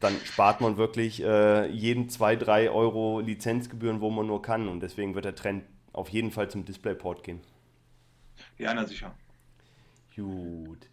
[0.00, 4.68] dann spart man wirklich äh, jeden 2, 3 Euro Lizenzgebühren, wo man nur kann.
[4.68, 7.40] Und deswegen wird der Trend auf jeden Fall zum DisplayPort gehen.
[8.58, 9.14] Ja, na sicher.
[10.16, 10.88] Gut.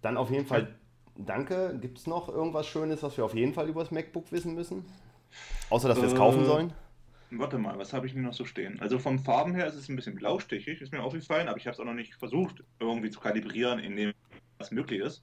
[0.00, 0.74] Dann auf jeden Fall
[1.16, 1.78] danke.
[1.80, 4.84] Gibt es noch irgendwas Schönes, was wir auf jeden Fall über das MacBook wissen müssen?
[5.70, 6.72] Außer, dass wir es kaufen äh, sollen?
[7.30, 8.78] Warte mal, was habe ich hier noch so stehen?
[8.80, 11.74] Also vom Farben her ist es ein bisschen blaustichig, ist mir aufgefallen, aber ich habe
[11.74, 14.12] es auch noch nicht versucht, irgendwie zu kalibrieren, in dem
[14.58, 15.22] was möglich ist.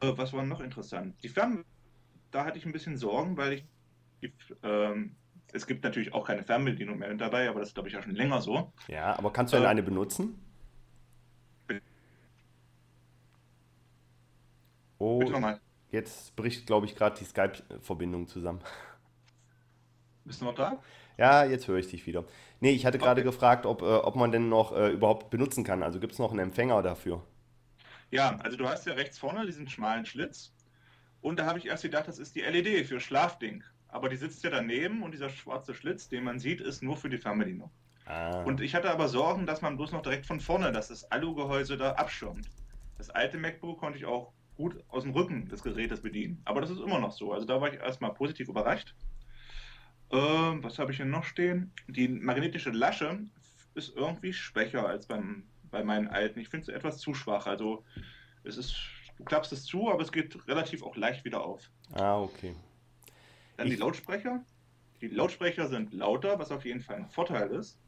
[0.00, 1.14] Äh, was war noch interessant?
[1.22, 1.64] Die Fern
[2.32, 3.64] da hatte ich ein bisschen Sorgen, weil ich
[4.22, 5.14] die, ähm,
[5.52, 8.14] es gibt natürlich auch keine Fernbedienung mehr dabei, aber das ist glaube ich ja schon
[8.14, 8.72] länger so.
[8.88, 10.38] Ja, aber kannst du denn äh, eine benutzen?
[15.02, 15.20] Oh.
[15.90, 18.60] Jetzt bricht, glaube ich, gerade die Skype-Verbindung zusammen.
[20.24, 20.80] Bist du noch da?
[21.18, 22.24] Ja, jetzt höre ich dich wieder.
[22.60, 23.28] Nee, ich hatte gerade okay.
[23.28, 25.82] gefragt, ob, äh, ob man denn noch äh, überhaupt benutzen kann.
[25.82, 27.20] Also gibt es noch einen Empfänger dafür?
[28.12, 30.54] Ja, also du hast ja rechts vorne diesen schmalen Schlitz.
[31.20, 33.64] Und da habe ich erst gedacht, das ist die LED für Schlafding.
[33.88, 37.10] Aber die sitzt ja daneben und dieser schwarze Schlitz, den man sieht, ist nur für
[37.10, 37.72] die Fernbedienung.
[38.06, 38.42] Ah.
[38.44, 41.76] Und ich hatte aber Sorgen, dass man bloß noch direkt von vorne, dass das Alugehäuse
[41.76, 42.48] da abschirmt.
[42.98, 46.40] Das alte MacBook konnte ich auch gut aus dem Rücken des Gerätes bedienen.
[46.44, 47.32] Aber das ist immer noch so.
[47.32, 48.94] Also da war ich erstmal positiv überrascht.
[50.10, 51.72] Ähm, was habe ich hier noch stehen?
[51.88, 53.20] Die magnetische Lasche
[53.74, 56.38] ist irgendwie schwächer als beim, bei meinen alten.
[56.38, 57.46] Ich finde es etwas zu schwach.
[57.46, 57.84] Also
[58.44, 58.76] es ist,
[59.16, 61.70] du klappst es zu, aber es geht relativ auch leicht wieder auf.
[61.92, 62.54] Ah, okay.
[63.56, 63.74] Dann ich...
[63.74, 64.44] die Lautsprecher.
[65.00, 67.78] Die Lautsprecher sind lauter, was auf jeden Fall ein Vorteil ist.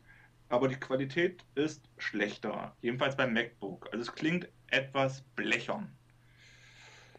[0.49, 2.75] Aber die Qualität ist schlechter.
[2.81, 3.89] Jedenfalls beim MacBook.
[3.93, 5.95] Also es klingt etwas blechern.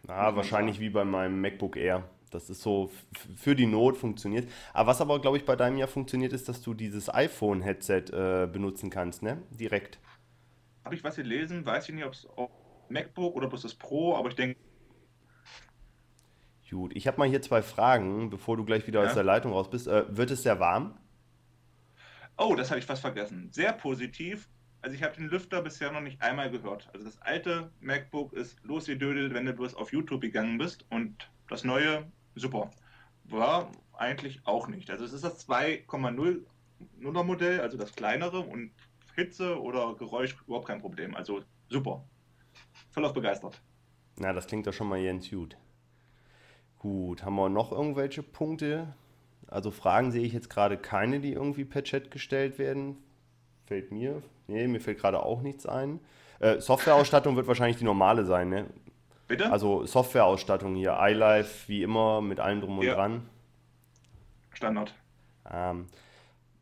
[0.07, 2.07] Ah, wahrscheinlich wie bei meinem MacBook Air.
[2.31, 2.91] Das ist so
[3.35, 4.49] für die Not funktioniert.
[4.73, 8.47] Aber was aber, glaube ich, bei deinem ja funktioniert, ist, dass du dieses iPhone-Headset äh,
[8.47, 9.41] benutzen kannst, ne?
[9.51, 9.99] Direkt.
[10.83, 11.65] Habe ich was gelesen?
[11.65, 12.27] Weiß ich nicht, ob es
[12.89, 14.59] MacBook oder bloß das Pro, aber ich denke.
[16.69, 19.07] Gut, ich habe mal hier zwei Fragen, bevor du gleich wieder ja.
[19.07, 19.87] aus der Leitung raus bist.
[19.87, 20.97] Äh, wird es sehr warm?
[22.37, 23.49] Oh, das habe ich fast vergessen.
[23.53, 24.49] Sehr positiv.
[24.85, 26.91] Also ich habe den Lüfter bisher noch nicht einmal gehört.
[26.93, 31.63] Also das alte MacBook ist losgedödelt, wenn du bloß auf YouTube gegangen bist und das
[31.63, 32.69] neue, super.
[33.23, 34.91] War eigentlich auch nicht.
[34.91, 38.73] Also es ist das 2,0er Modell, also das kleinere und
[39.15, 41.15] Hitze oder Geräusch überhaupt kein Problem.
[41.15, 42.05] Also super.
[42.91, 43.59] Voll auf begeistert.
[44.19, 45.57] Na, das klingt doch schon mal Jens gut.
[46.77, 48.93] Gut, haben wir noch irgendwelche Punkte?
[49.47, 52.97] Also Fragen sehe ich jetzt gerade keine, die irgendwie per Chat gestellt werden.
[53.65, 54.21] Fällt mir.
[54.47, 55.99] Nee, mir fällt gerade auch nichts ein.
[56.39, 58.65] Äh, Softwareausstattung wird wahrscheinlich die normale sein, ne?
[59.27, 59.51] Bitte?
[59.51, 62.93] Also Softwareausstattung hier, iLife wie immer mit allem drum und ja.
[62.93, 63.27] dran.
[64.51, 64.93] Standard.
[65.51, 65.87] Ähm,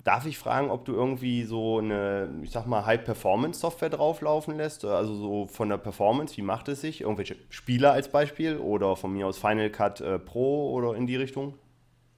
[0.03, 4.85] darf ich fragen, ob du irgendwie so eine, ich sag mal, High-Performance-Software drauflaufen lässt?
[4.85, 7.01] Also so von der Performance, wie macht es sich?
[7.01, 11.15] Irgendwelche Spieler als Beispiel oder von mir aus Final Cut äh, Pro oder in die
[11.15, 11.57] Richtung?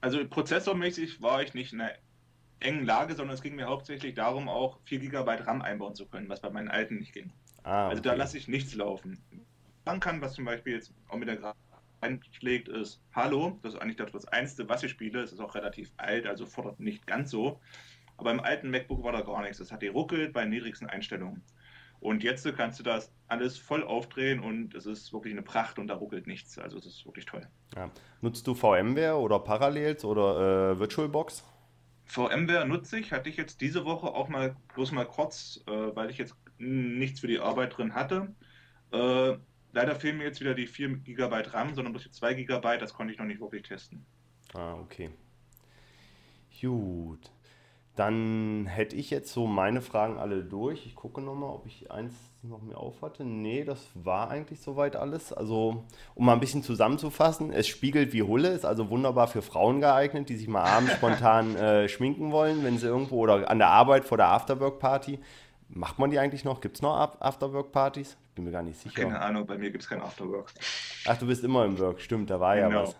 [0.01, 1.93] Also prozessormäßig war ich nicht in einer
[2.59, 6.29] engen Lage, sondern es ging mir hauptsächlich darum, auch 4 GB RAM einbauen zu können,
[6.29, 7.31] was bei meinen alten nicht ging.
[7.63, 7.89] Ah, okay.
[7.89, 9.21] Also da lasse ich nichts laufen
[9.85, 11.61] machen kann, was zum Beispiel jetzt auch mit der Grafik
[12.01, 13.59] einschlägt, ist Halo.
[13.61, 15.21] Das ist eigentlich das, das Einzige, was ich spiele.
[15.21, 17.59] Es ist auch relativ alt, also fordert nicht ganz so.
[18.17, 19.57] Aber im alten MacBook war da gar nichts.
[19.57, 21.43] Das hat geruckelt bei niedrigsten Einstellungen.
[21.99, 25.87] Und jetzt kannst du das alles voll aufdrehen und es ist wirklich eine Pracht und
[25.87, 26.59] da ruckelt nichts.
[26.59, 27.47] Also es ist wirklich toll.
[27.75, 27.89] Ja.
[28.21, 31.43] Nutzt du VMware oder Parallels oder äh, VirtualBox?
[32.05, 36.09] VMware nutze ich, hatte ich jetzt diese Woche auch mal bloß mal kurz, äh, weil
[36.09, 38.33] ich jetzt nichts für die Arbeit drin hatte.
[38.91, 39.37] Äh,
[39.73, 42.93] leider fehlen mir jetzt wieder die 4 GB RAM, sondern bloß die 2 GB, das
[42.93, 44.05] konnte ich noch nicht wirklich testen.
[44.53, 45.09] Ah, okay.
[46.61, 47.31] Gut.
[47.95, 50.85] Dann hätte ich jetzt so meine Fragen alle durch.
[50.85, 53.23] Ich gucke nochmal, ob ich eins noch mehr auf hatte.
[53.23, 55.31] Nee, das war eigentlich soweit alles.
[55.31, 59.79] Also, um mal ein bisschen zusammenzufassen, es spiegelt wie Hulle, ist also wunderbar für Frauen
[59.79, 63.69] geeignet, die sich mal abends spontan äh, schminken wollen, wenn sie irgendwo oder an der
[63.69, 65.19] Arbeit vor der Afterwork-Party.
[65.69, 66.61] Macht man die eigentlich noch?
[66.61, 68.17] Gibt es noch Afterwork-Partys?
[68.35, 69.03] Bin mir gar nicht sicher.
[69.03, 70.53] Keine Ahnung, bei mir gibt es kein Afterwork.
[71.07, 72.69] Ach, du bist immer im Work, stimmt, da war genau.
[72.69, 72.95] ja was.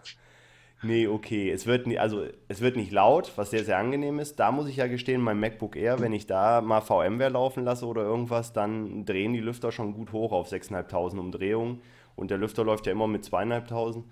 [0.81, 1.49] Nee, okay.
[1.49, 4.39] Es wird, nie, also, es wird nicht laut, was sehr, sehr angenehm ist.
[4.39, 7.85] Da muss ich ja gestehen, mein MacBook Air, wenn ich da mal VMware laufen lasse
[7.87, 11.81] oder irgendwas, dann drehen die Lüfter schon gut hoch auf 6.500 Umdrehungen.
[12.15, 14.03] Und der Lüfter läuft ja immer mit 2.500.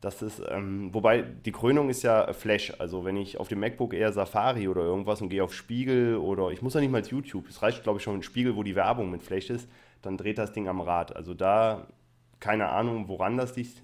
[0.00, 2.74] Das ist, ähm, wobei die Krönung ist ja Flash.
[2.78, 6.50] Also wenn ich auf dem MacBook Air Safari oder irgendwas und gehe auf Spiegel oder
[6.50, 8.76] ich muss ja nicht mal YouTube, es reicht glaube ich schon ein Spiegel, wo die
[8.76, 9.66] Werbung mit Flash ist,
[10.02, 11.16] dann dreht das Ding am Rad.
[11.16, 11.86] Also da
[12.38, 13.82] keine Ahnung, woran das liegt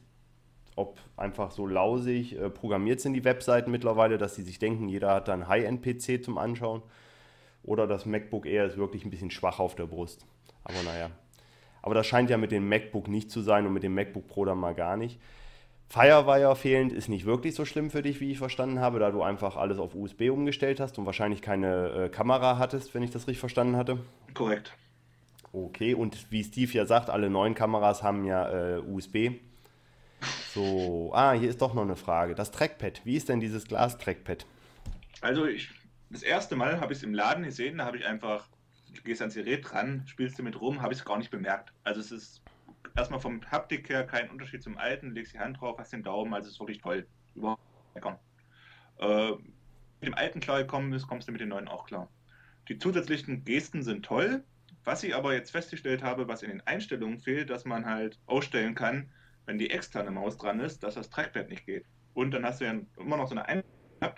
[0.80, 5.14] ob einfach so lausig äh, programmiert sind die Webseiten mittlerweile, dass sie sich denken, jeder
[5.14, 6.82] hat da einen High-End-PC zum Anschauen.
[7.62, 10.24] Oder das MacBook Air ist wirklich ein bisschen schwach auf der Brust.
[10.64, 11.10] Aber naja.
[11.82, 14.44] Aber das scheint ja mit dem MacBook nicht zu sein und mit dem MacBook Pro
[14.44, 15.20] dann mal gar nicht.
[15.88, 19.22] Firewire fehlend ist nicht wirklich so schlimm für dich, wie ich verstanden habe, da du
[19.22, 23.26] einfach alles auf USB umgestellt hast und wahrscheinlich keine äh, Kamera hattest, wenn ich das
[23.26, 23.98] richtig verstanden hatte.
[24.32, 24.72] Korrekt.
[25.52, 29.32] Okay, und wie Steve ja sagt, alle neuen Kameras haben ja äh, USB.
[30.54, 32.34] So, ah, hier ist doch noch eine Frage.
[32.34, 34.46] Das Trackpad, wie ist denn dieses Glas-Trackpad?
[35.20, 35.70] Also, ich,
[36.10, 38.48] das erste Mal habe ich es im Laden gesehen, da habe ich einfach,
[38.94, 41.72] du gehst ans Gerät ran, spielst du mit rum, habe ich es gar nicht bemerkt.
[41.84, 42.42] Also, es ist
[42.96, 46.34] erstmal vom Haptik her kein Unterschied zum alten, legst die Hand drauf, hast den Daumen,
[46.34, 47.06] also es ist wirklich toll.
[47.34, 47.62] Überhaupt
[49.00, 52.08] äh, mit dem alten klar gekommen ist, kommst du mit den neuen auch klar.
[52.68, 54.44] Die zusätzlichen Gesten sind toll.
[54.84, 58.74] Was ich aber jetzt festgestellt habe, was in den Einstellungen fehlt, dass man halt ausstellen
[58.74, 59.10] kann,
[59.46, 61.84] wenn die externe Maus dran ist, dass das Trackpad nicht geht.
[62.14, 64.14] Und dann hast du ja immer noch so eine Einstellung,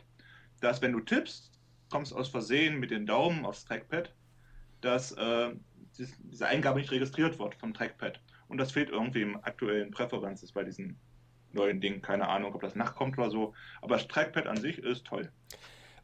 [0.61, 1.53] dass wenn du tippst,
[1.91, 4.15] kommst aus Versehen mit den Daumen aufs Trackpad,
[4.81, 5.55] dass äh,
[5.99, 8.21] diese Eingabe nicht registriert wird vom Trackpad.
[8.49, 10.99] Und das fehlt irgendwie im aktuellen Präferences bei diesen
[11.53, 12.03] neuen Dingen.
[12.03, 13.55] Keine Ahnung, ob das nachkommt oder so.
[13.81, 15.31] Aber das Trackpad an sich ist toll.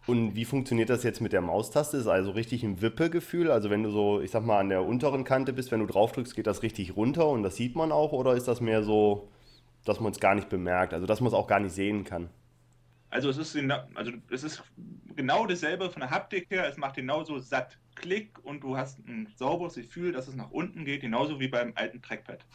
[0.08, 1.98] Und wie funktioniert das jetzt mit der Maustaste?
[1.98, 3.50] Ist also richtig ein Wippegefühl?
[3.50, 6.12] Also wenn du so, ich sag mal, an der unteren Kante bist, wenn du drauf
[6.12, 8.12] drückst, geht das richtig runter und das sieht man auch?
[8.12, 9.28] Oder ist das mehr so,
[9.84, 10.94] dass man es gar nicht bemerkt?
[10.94, 12.30] Also dass man es auch gar nicht sehen kann?
[13.10, 13.54] Also es ist,
[13.94, 14.62] also es ist
[15.14, 16.66] genau dasselbe von der Haptik her.
[16.66, 20.86] Es macht genauso satt Klick und du hast ein sauberes Gefühl, dass es nach unten
[20.86, 22.46] geht, genauso wie beim alten Trackpad.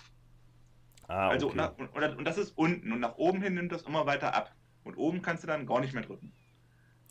[1.08, 1.70] Ah, also okay.
[1.78, 4.56] und, und, und das ist unten und nach oben hin nimmt das immer weiter ab.
[4.84, 6.32] Und oben kannst du dann gar nicht mehr drücken.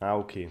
[0.03, 0.49] Ah, okay.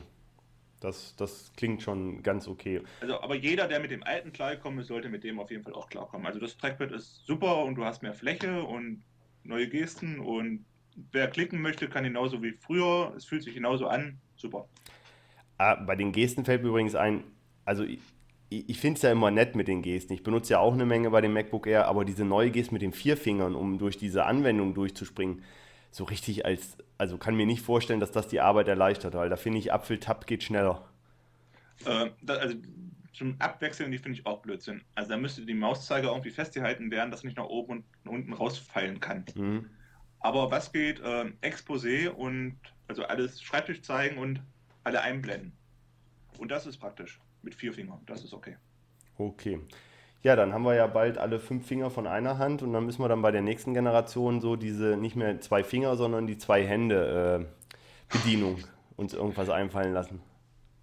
[0.79, 2.81] Das, das klingt schon ganz okay.
[3.01, 5.73] Also, aber jeder, der mit dem alten klarkommen ist, sollte mit dem auf jeden Fall
[5.73, 6.25] auch klarkommen.
[6.25, 9.03] Also das Trackpad ist super und du hast mehr Fläche und
[9.43, 10.65] neue Gesten und
[11.11, 13.13] wer klicken möchte, kann genauso wie früher.
[13.17, 14.19] Es fühlt sich genauso an.
[14.37, 14.67] Super.
[15.57, 17.25] Ah, bei den Gesten fällt mir übrigens ein,
[17.65, 17.99] also ich,
[18.49, 20.13] ich finde es ja immer nett mit den Gesten.
[20.13, 22.81] Ich benutze ja auch eine Menge bei dem MacBook Air, aber diese neue Geste mit
[22.81, 25.43] den vier Fingern, um durch diese Anwendung durchzuspringen,
[25.91, 29.35] so richtig als, also kann mir nicht vorstellen, dass das die Arbeit erleichtert, weil da
[29.35, 30.89] finde ich Apfel-Tab geht schneller.
[31.85, 32.55] Äh, das, also
[33.13, 34.81] zum Abwechseln, die finde ich auch Blödsinn.
[34.95, 38.99] Also da müsste die Mauszeiger irgendwie festgehalten werden, dass nicht nach oben und unten rausfallen
[38.99, 39.25] kann.
[39.35, 39.69] Mhm.
[40.19, 40.99] Aber was geht?
[41.01, 44.41] Äh, Exposé und also alles Schreibtisch zeigen und
[44.83, 45.51] alle einblenden.
[46.37, 47.19] Und das ist praktisch.
[47.43, 47.99] Mit vier Fingern.
[48.05, 48.55] Das ist okay.
[49.17, 49.59] Okay.
[50.23, 53.01] Ja, dann haben wir ja bald alle fünf Finger von einer Hand und dann müssen
[53.01, 56.65] wir dann bei der nächsten Generation so diese nicht mehr zwei Finger, sondern die zwei
[56.65, 58.59] Hände äh, Bedienung
[58.97, 60.21] uns irgendwas einfallen lassen.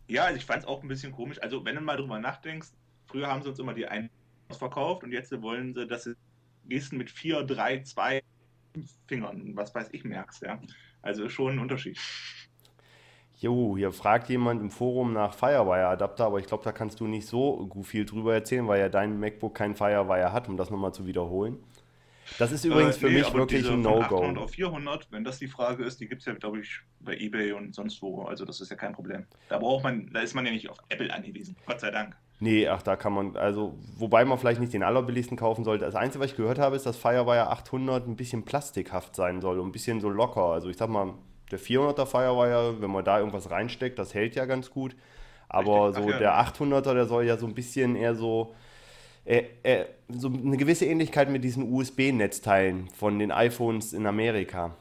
[0.09, 1.41] Ja, also ich fand es auch ein bisschen komisch.
[1.41, 2.71] Also wenn du mal drüber nachdenkst,
[3.07, 4.11] früher haben sie uns immer die einen
[4.51, 6.15] verkauft und jetzt wollen sie, dass sie
[6.67, 8.23] Gesten mit vier, drei, zwei
[9.07, 10.61] Fingern, was weiß ich, merkst, ja.
[11.03, 11.99] Also schon ein Unterschied.
[13.41, 17.27] Jo, hier fragt jemand im Forum nach Firewire-Adapter, aber ich glaube, da kannst du nicht
[17.27, 21.07] so viel drüber erzählen, weil ja dein MacBook kein Firewire hat, um das nochmal zu
[21.07, 21.57] wiederholen.
[22.39, 24.17] Das ist übrigens äh, für nee, mich wirklich ein No-Go.
[24.17, 27.17] 800 auf 400, wenn das die Frage ist, die gibt es ja, glaube ich, bei
[27.17, 28.25] eBay und sonst wo.
[28.25, 29.25] Also das ist ja kein Problem.
[29.49, 31.57] Da braucht man, da ist man ja nicht auf Apple angewiesen.
[31.65, 32.17] Gott sei Dank.
[32.41, 35.85] Nee, ach, da kann man, also, wobei man vielleicht nicht den allerbilligsten kaufen sollte.
[35.85, 39.59] Das Einzige, was ich gehört habe, ist, dass Firewire 800 ein bisschen plastikhaft sein soll
[39.59, 40.43] und ein bisschen so locker.
[40.43, 41.15] Also ich sag mal,
[41.51, 44.95] der 400er Firewire, wenn man da irgendwas reinsteckt, das hält ja ganz gut.
[45.49, 46.19] Aber so ja.
[46.19, 48.55] der 800er, der soll ja so ein bisschen eher so,
[49.25, 54.77] äh, äh, so eine gewisse Ähnlichkeit mit diesen USB-Netzteilen von den iPhones in Amerika.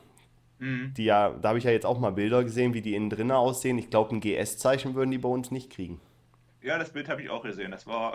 [0.60, 0.93] Mhm.
[0.97, 3.32] Die ja, da habe ich ja jetzt auch mal Bilder gesehen, wie die innen drinnen
[3.32, 3.77] aussehen.
[3.77, 6.01] Ich glaube, ein GS-Zeichen würden die bei uns nicht kriegen.
[6.62, 7.71] Ja, das Bild habe ich auch gesehen.
[7.71, 8.13] Das war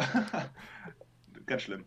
[1.47, 1.85] ganz schlimm.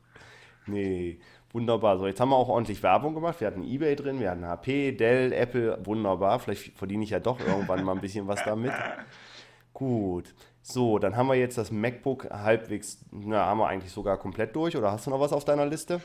[0.67, 1.19] Nee,
[1.55, 1.97] wunderbar.
[1.97, 3.39] So, jetzt haben wir auch ordentlich Werbung gemacht.
[3.39, 5.79] Wir hatten eBay drin, wir hatten HP, Dell, Apple.
[5.83, 6.39] Wunderbar.
[6.39, 8.73] Vielleicht verdiene ich ja doch irgendwann mal ein bisschen was damit.
[9.73, 10.35] Gut.
[10.61, 14.75] So, dann haben wir jetzt das MacBook halbwegs, na, haben wir eigentlich sogar komplett durch.
[14.75, 16.01] Oder hast du noch was auf deiner Liste?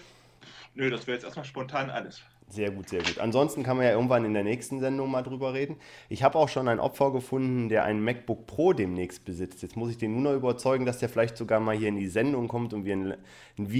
[0.74, 2.22] Nö, das wäre jetzt erstmal spontan alles.
[2.48, 3.18] Sehr gut, sehr gut.
[3.18, 5.76] Ansonsten kann man ja irgendwann in der nächsten Sendung mal drüber reden.
[6.08, 9.62] Ich habe auch schon ein Opfer gefunden, der ein MacBook Pro demnächst besitzt.
[9.62, 12.08] Jetzt muss ich den nur noch überzeugen, dass der vielleicht sogar mal hier in die
[12.08, 13.14] Sendung kommt und wir einen,
[13.56, 13.70] einen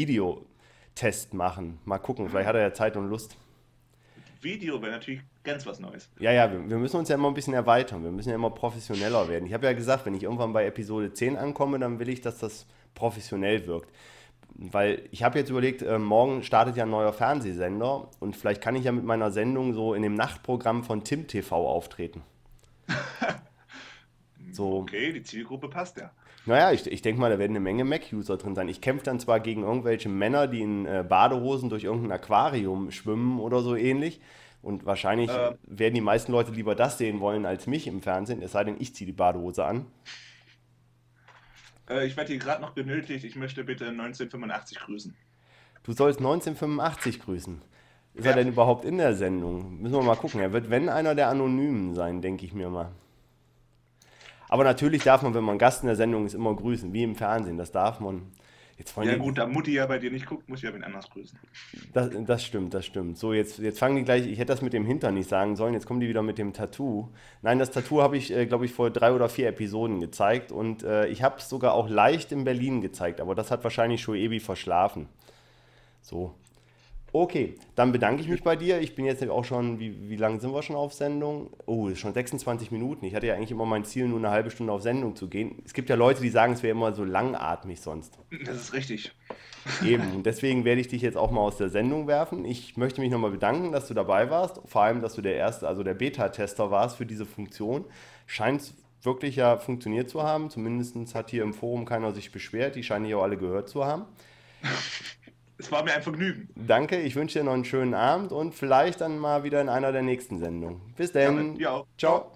[0.91, 1.79] Videotest machen.
[1.85, 3.37] Mal gucken, vielleicht hat er ja Zeit und Lust.
[4.43, 6.09] Video wäre natürlich ganz was Neues.
[6.19, 8.03] Ja, ja, wir, wir, müssen uns ja immer ein bisschen erweitern.
[8.03, 9.47] Wir müssen ja immer professioneller werden.
[9.47, 12.39] Ich habe ja gesagt, wenn ich irgendwann bei Episode 10 ankomme, dann will ich, dass
[12.39, 13.91] das professionell wirkt
[14.53, 18.75] weil ich habe jetzt überlegt, äh, morgen startet ja ein neuer Fernsehsender und vielleicht kann
[18.75, 22.23] ich ja mit meiner Sendung so in dem Nachtprogramm von Tim TV auftreten.
[24.53, 24.79] so.
[24.81, 26.11] Okay, die Zielgruppe passt ja.
[26.47, 28.69] Naja, ich, ich denke mal, da werden eine Menge Mac-User drin sein.
[28.69, 33.41] Ich kämpfe dann zwar gegen irgendwelche Männer, die in äh, Badehosen durch irgendein Aquarium schwimmen
[33.41, 34.21] oder so ähnlich.
[34.63, 38.43] Und wahrscheinlich äh, werden die meisten Leute lieber das sehen wollen als mich im Fernsehen,
[38.43, 39.87] es sei denn, ich ziehe die Badehose an.
[41.89, 43.25] Äh, ich werde hier gerade noch benötigt.
[43.25, 45.17] Ich möchte bitte 1985 grüßen.
[45.83, 47.63] Du sollst 1985 grüßen.
[48.15, 48.33] Ist ja.
[48.33, 49.81] er denn überhaupt in der Sendung?
[49.81, 50.41] Müssen wir mal gucken.
[50.41, 52.93] Er wird, wenn einer der Anonymen sein, denke ich mir mal.
[54.51, 57.15] Aber natürlich darf man, wenn man Gast in der Sendung ist, immer grüßen, wie im
[57.15, 57.57] Fernsehen.
[57.57, 58.33] Das darf man.
[58.77, 61.09] Jetzt ja gut, da Mutti ja bei dir nicht guckt, muss ich ja wen anders
[61.11, 61.39] grüßen.
[61.93, 63.19] Das, das stimmt, das stimmt.
[63.19, 65.75] So, jetzt, jetzt fangen die gleich, ich hätte das mit dem Hintern nicht sagen sollen,
[65.75, 67.11] jetzt kommen die wieder mit dem Tattoo.
[67.43, 70.83] Nein, das Tattoo habe ich, äh, glaube ich, vor drei oder vier Episoden gezeigt und
[70.83, 74.41] äh, ich habe es sogar auch leicht in Berlin gezeigt, aber das hat wahrscheinlich Shoebi
[74.41, 75.09] verschlafen.
[76.01, 76.35] So,
[77.13, 78.81] Okay, dann bedanke ich mich bei dir.
[78.81, 81.51] Ich bin jetzt auch schon, wie, wie lange sind wir schon auf Sendung?
[81.67, 83.05] Oh, schon 26 Minuten.
[83.05, 85.61] Ich hatte ja eigentlich immer mein Ziel, nur eine halbe Stunde auf Sendung zu gehen.
[85.65, 88.19] Es gibt ja Leute, die sagen, es wäre immer so langatmig sonst.
[88.45, 89.13] Das ist richtig.
[89.85, 92.45] Eben, und deswegen werde ich dich jetzt auch mal aus der Sendung werfen.
[92.45, 94.61] Ich möchte mich nochmal bedanken, dass du dabei warst.
[94.67, 97.85] Vor allem, dass du der erste, also der Beta-Tester warst für diese Funktion.
[98.27, 100.49] Scheint wirklich ja funktioniert zu haben.
[100.49, 102.77] Zumindest hat hier im Forum keiner sich beschwert.
[102.77, 104.05] Die scheinen hier auch alle gehört zu haben.
[105.61, 106.49] Es war mir ein Vergnügen.
[106.57, 109.93] Danke, ich wünsche dir noch einen schönen Abend und vielleicht dann mal wieder in einer
[109.93, 110.81] der nächsten Sendungen.
[110.97, 111.57] Bis dann.
[111.57, 111.85] Ja.
[111.99, 112.33] Ciao.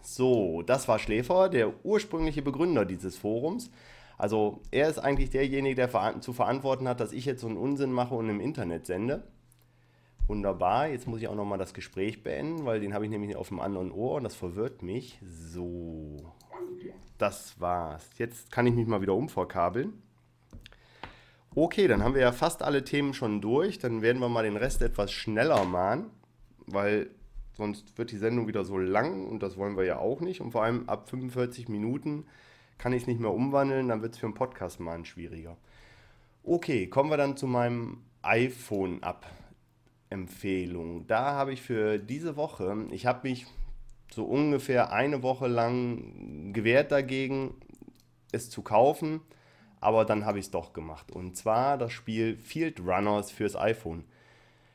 [0.00, 3.72] So, das war Schläfer, der ursprüngliche Begründer dieses Forums.
[4.16, 7.90] Also er ist eigentlich derjenige, der zu verantworten hat, dass ich jetzt so einen Unsinn
[7.90, 9.24] mache und im Internet sende.
[10.28, 13.48] Wunderbar, jetzt muss ich auch nochmal das Gespräch beenden, weil den habe ich nämlich auf
[13.48, 15.18] dem anderen Ohr und das verwirrt mich.
[15.22, 16.32] So,
[17.18, 18.08] das war's.
[18.18, 20.00] Jetzt kann ich mich mal wieder umverkabeln.
[21.58, 23.78] Okay, dann haben wir ja fast alle Themen schon durch.
[23.78, 26.10] Dann werden wir mal den Rest etwas schneller machen,
[26.66, 27.08] weil
[27.54, 30.42] sonst wird die Sendung wieder so lang und das wollen wir ja auch nicht.
[30.42, 32.26] Und vor allem ab 45 Minuten
[32.76, 35.56] kann ich es nicht mehr umwandeln, dann wird es für einen Podcast mal schwieriger.
[36.44, 41.06] Okay, kommen wir dann zu meinem iPhone-App-Empfehlung.
[41.06, 43.46] Da habe ich für diese Woche, ich habe mich
[44.12, 47.54] so ungefähr eine Woche lang gewehrt dagegen,
[48.30, 49.22] es zu kaufen
[49.80, 51.10] aber dann habe ich es doch gemacht.
[51.10, 54.04] Und zwar das Spiel Field Runners fürs iPhone.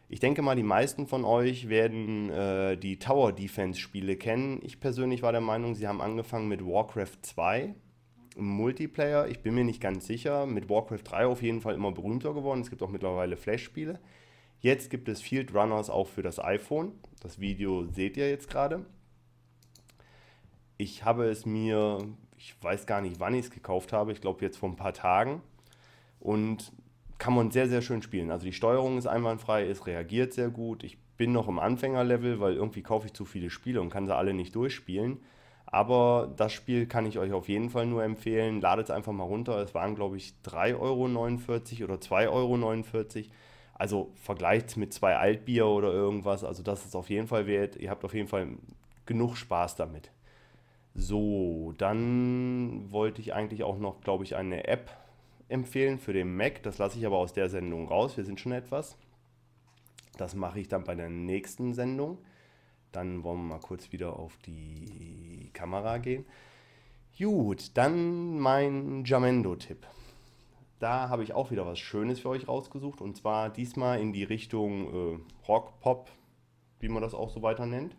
[0.10, 4.60] Ich denke mal, die meisten von euch werden äh, die Tower Defense Spiele kennen.
[4.62, 7.74] Ich persönlich war der Meinung, sie haben angefangen mit Warcraft 2
[8.36, 9.28] im Multiplayer.
[9.28, 10.46] Ich bin mir nicht ganz sicher.
[10.46, 12.62] Mit Warcraft 3 auf jeden Fall immer berühmter geworden.
[12.62, 14.00] Es gibt auch mittlerweile Flash-Spiele.
[14.60, 16.92] Jetzt gibt es Field Runners auch für das iPhone.
[17.22, 18.86] Das Video seht ihr jetzt gerade.
[20.78, 22.00] Ich habe es mir
[22.42, 24.12] ich weiß gar nicht, wann ich es gekauft habe.
[24.12, 25.42] Ich glaube jetzt vor ein paar Tagen.
[26.20, 26.72] Und
[27.20, 28.32] kann man sehr, sehr schön spielen.
[28.32, 30.84] Also die Steuerung ist einwandfrei, es reagiert sehr gut.
[30.84, 34.16] Ich bin noch im Anfängerlevel, weil irgendwie kaufe ich zu viele Spiele und kann sie
[34.16, 35.20] alle nicht durchspielen.
[35.68, 38.60] Aber das Spiel kann ich euch auf jeden Fall nur empfehlen.
[38.60, 39.58] Ladet es einfach mal runter.
[39.60, 43.26] Es waren, glaube ich, 3,49 Euro oder 2,49 Euro.
[43.76, 46.44] Also vergleicht es mit zwei Altbier oder irgendwas.
[46.44, 47.76] Also das ist auf jeden Fall wert.
[47.76, 48.48] Ihr habt auf jeden Fall
[49.06, 50.12] genug Spaß damit.
[50.94, 54.90] So, dann wollte ich eigentlich auch noch, glaube ich, eine App
[55.48, 56.64] empfehlen für den Mac.
[56.64, 58.18] Das lasse ich aber aus der Sendung raus.
[58.18, 58.98] Wir sind schon etwas.
[60.18, 62.18] Das mache ich dann bei der nächsten Sendung.
[62.92, 66.26] Dann wollen wir mal kurz wieder auf die Kamera gehen.
[67.18, 69.86] Gut, dann mein Jamendo-Tipp.
[70.80, 73.02] Da habe ich auch wieder was Schönes für euch rausgesucht.
[73.02, 76.10] Und zwar diesmal in die Richtung äh, Rock, Pop,
[76.80, 77.96] wie man das auch so weiter nennt.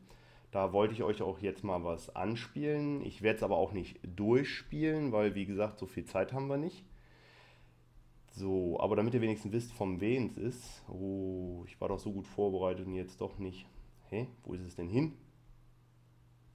[0.53, 3.03] Da wollte ich euch auch jetzt mal was anspielen.
[3.05, 6.59] Ich werde es aber auch nicht durchspielen, weil wie gesagt, so viel Zeit haben wir
[6.59, 6.84] nicht.
[8.32, 10.84] So, aber damit ihr wenigstens wisst, von wem es ist.
[10.90, 13.66] Oh, ich war doch so gut vorbereitet und jetzt doch nicht.
[14.11, 15.14] Hä, wo ist es denn hin?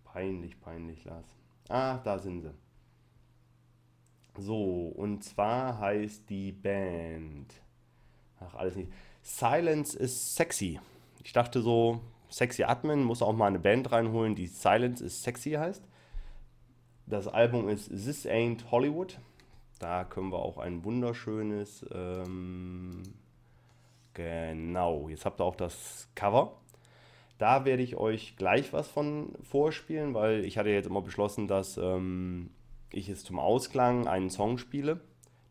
[0.04, 1.36] Peinlich, peinlich, Lars.
[1.68, 2.54] Ah, da sind sie.
[4.38, 7.52] So, und zwar heißt die Band.
[8.40, 8.92] Ach, alles nicht.
[9.24, 10.80] Silence is sexy.
[11.24, 12.00] Ich dachte so,
[12.30, 15.84] Sexy Admin muss auch mal eine Band reinholen, die Silence is Sexy heißt.
[17.06, 19.18] Das Album ist This Ain't Hollywood.
[19.80, 21.86] Da können wir auch ein wunderschönes.
[21.94, 23.04] Ähm,
[24.14, 26.58] genau, jetzt habt ihr auch das Cover.
[27.38, 31.78] Da werde ich euch gleich was von vorspielen, weil ich hatte jetzt immer beschlossen, dass
[31.78, 32.50] ähm,
[32.92, 35.00] ich es zum Ausklang einen Song spiele.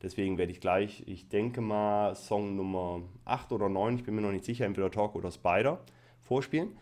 [0.02, 4.20] Deswegen werde ich gleich, ich denke mal, Song Nummer 8 oder 9, ich bin mir
[4.20, 5.80] noch nicht sicher, entweder Talk oder Spider
[6.26, 6.76] vorspielen.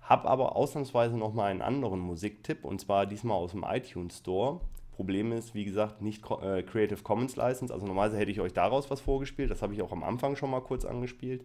[0.00, 4.60] Habe aber ausnahmsweise nochmal einen anderen Musiktipp und zwar diesmal aus dem iTunes Store.
[4.92, 7.72] Problem ist, wie gesagt, nicht äh, Creative Commons License.
[7.72, 9.50] Also normalerweise hätte ich euch daraus was vorgespielt.
[9.50, 11.44] Das habe ich auch am Anfang schon mal kurz angespielt.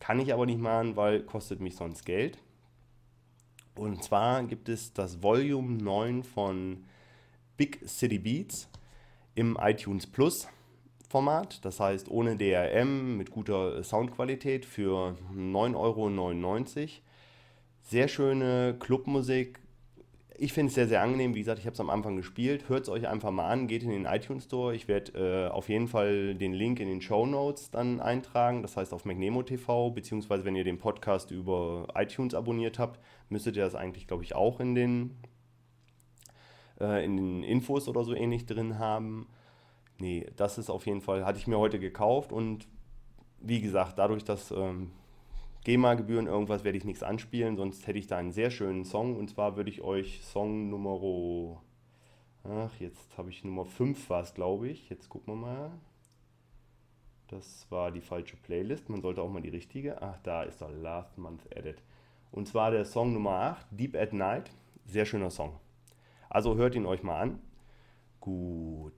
[0.00, 2.38] Kann ich aber nicht machen, weil kostet mich sonst Geld.
[3.74, 6.84] Und zwar gibt es das Volume 9 von
[7.56, 8.68] Big City Beats
[9.34, 10.48] im iTunes Plus
[11.08, 11.64] Format.
[11.64, 16.88] Das heißt ohne DRM mit guter Soundqualität für 9,99 Euro.
[17.82, 19.60] Sehr schöne Clubmusik,
[20.40, 21.34] ich finde es sehr, sehr angenehm.
[21.34, 22.68] Wie gesagt, ich habe es am Anfang gespielt.
[22.68, 24.72] Hört es euch einfach mal an, geht in den iTunes Store.
[24.72, 28.62] Ich werde äh, auf jeden Fall den Link in den Show Notes dann eintragen.
[28.62, 33.56] Das heißt auf Magnemo TV, beziehungsweise wenn ihr den Podcast über iTunes abonniert habt, müsstet
[33.56, 35.16] ihr das eigentlich, glaube ich, auch in den,
[36.80, 39.26] äh, in den Infos oder so ähnlich drin haben.
[39.98, 42.68] Nee, das ist auf jeden Fall, hatte ich mir heute gekauft und
[43.40, 44.92] wie gesagt, dadurch, dass ähm,
[45.64, 49.16] GEMA-Gebühren, irgendwas werde ich nichts anspielen, sonst hätte ich da einen sehr schönen Song.
[49.16, 51.60] Und zwar würde ich euch Song Nummer.
[52.44, 54.88] Ach, jetzt habe ich Nummer 5 war es, glaube ich.
[54.88, 55.70] Jetzt gucken wir mal.
[57.28, 58.88] Das war die falsche Playlist.
[58.88, 60.00] Man sollte auch mal die richtige.
[60.00, 61.82] Ach, da ist der Last Month Edit.
[62.32, 64.50] Und zwar der Song Nummer 8, Deep at Night.
[64.86, 65.58] Sehr schöner Song.
[66.30, 67.40] Also hört ihn euch mal an.
[68.20, 68.94] Gut.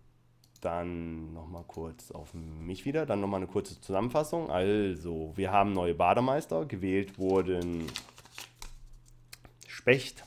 [0.60, 4.50] Dann nochmal kurz auf mich wieder, dann nochmal eine kurze Zusammenfassung.
[4.50, 6.66] Also, wir haben neue Bademeister.
[6.66, 7.86] Gewählt wurden
[9.66, 10.22] Specht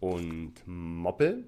[0.00, 1.44] und Moppel.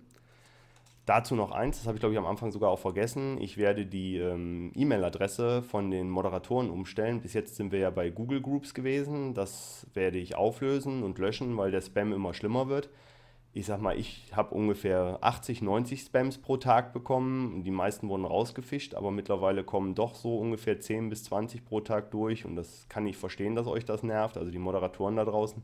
[1.05, 3.39] Dazu noch eins, das habe ich glaube ich am Anfang sogar auch vergessen.
[3.41, 7.21] Ich werde die ähm, E-Mail-Adresse von den Moderatoren umstellen.
[7.21, 9.35] Bis jetzt sind wir ja bei Google Groups gewesen.
[9.35, 12.89] Das werde ich auflösen und löschen, weil der Spam immer schlimmer wird
[13.55, 17.65] ich sag mal, ich habe ungefähr 80, 90 Spams pro Tag bekommen.
[17.65, 22.11] Die meisten wurden rausgefischt, aber mittlerweile kommen doch so ungefähr 10 bis 20 pro Tag
[22.11, 25.63] durch und das kann ich verstehen, dass euch das nervt, also die Moderatoren da draußen.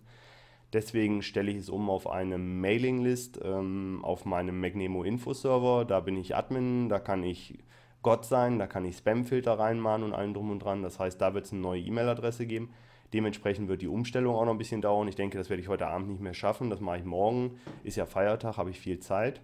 [0.74, 5.86] Deswegen stelle ich es um auf eine Mailinglist ähm, auf meinem Magnemo Info Server.
[5.86, 7.58] Da bin ich Admin, da kann ich
[8.02, 10.82] Gott sein, da kann ich Spamfilter reinmachen und allem drum und dran.
[10.82, 12.70] Das heißt, da wird es eine neue E-Mail-Adresse geben.
[13.12, 15.08] Dementsprechend wird die Umstellung auch noch ein bisschen dauern.
[15.08, 16.68] Ich denke, das werde ich heute Abend nicht mehr schaffen.
[16.68, 17.58] Das mache ich morgen.
[17.82, 19.40] Ist ja Feiertag, habe ich viel Zeit.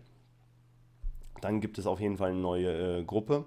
[1.41, 3.47] Dann gibt es auf jeden Fall eine neue äh, Gruppe.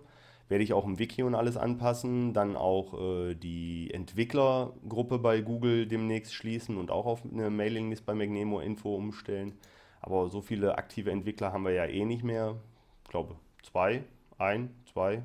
[0.49, 2.33] Werde ich auch im Wiki und alles anpassen.
[2.33, 8.15] Dann auch äh, die Entwicklergruppe bei Google demnächst schließen und auch auf eine Mailinglist bei
[8.15, 9.53] Magnemo Info umstellen.
[10.01, 12.55] Aber so viele aktive Entwickler haben wir ja eh nicht mehr.
[13.03, 14.03] Ich glaube, zwei,
[14.37, 15.21] ein, zwei.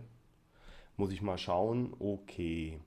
[0.97, 1.95] Muss ich mal schauen.
[1.99, 2.79] Okay.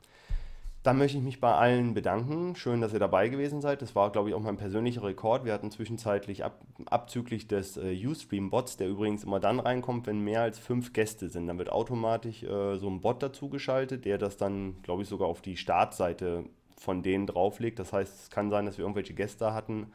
[0.85, 2.55] Dann möchte ich mich bei allen bedanken.
[2.55, 3.81] Schön, dass ihr dabei gewesen seid.
[3.81, 5.43] Das war, glaube ich, auch mein persönlicher Rekord.
[5.43, 10.43] Wir hatten zwischenzeitlich ab, abzüglich des äh, Ustream-Bots, der übrigens immer dann reinkommt, wenn mehr
[10.43, 11.47] als fünf Gäste sind.
[11.47, 15.41] Dann wird automatisch äh, so ein Bot dazugeschaltet, der das dann, glaube ich, sogar auf
[15.41, 16.43] die Startseite
[16.77, 17.79] von denen drauflegt.
[17.79, 19.91] Das heißt, es kann sein, dass wir irgendwelche Gäste hatten,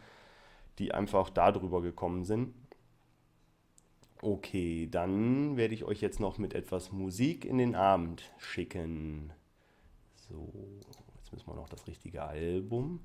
[0.81, 2.53] die einfach darüber gekommen sind.
[4.23, 9.33] Okay, dann werde ich euch jetzt noch mit etwas Musik in den Abend schicken.
[10.31, 10.49] So,
[11.17, 13.01] jetzt müssen wir noch das richtige Album.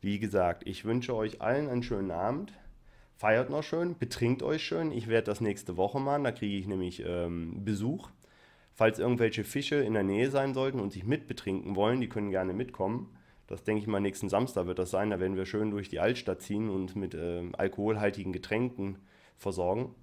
[0.00, 2.52] Wie gesagt, ich wünsche euch allen einen schönen Abend.
[3.16, 4.90] Feiert noch schön, betrinkt euch schön.
[4.90, 8.10] Ich werde das nächste Woche machen, da kriege ich nämlich ähm, Besuch.
[8.72, 12.54] Falls irgendwelche Fische in der Nähe sein sollten und sich mitbetrinken wollen, die können gerne
[12.54, 13.14] mitkommen.
[13.46, 15.10] Das denke ich mal nächsten Samstag wird das sein.
[15.10, 18.98] Da werden wir schön durch die Altstadt ziehen und mit äh, alkoholhaltigen Getränken
[19.36, 19.94] versorgen.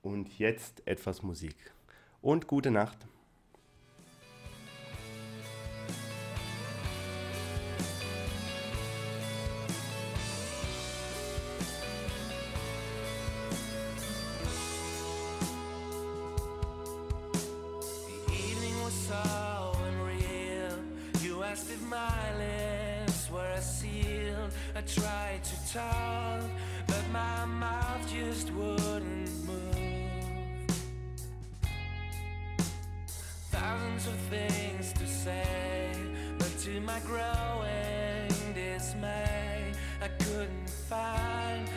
[0.00, 1.56] Und jetzt etwas Musik.
[2.22, 3.06] Und gute Nacht.
[24.94, 26.42] tried to talk,
[26.86, 30.66] but my mouth just wouldn't move.
[33.50, 35.92] Thousands of things to say,
[36.38, 39.72] but to my growing dismay,
[40.02, 41.68] I couldn't find.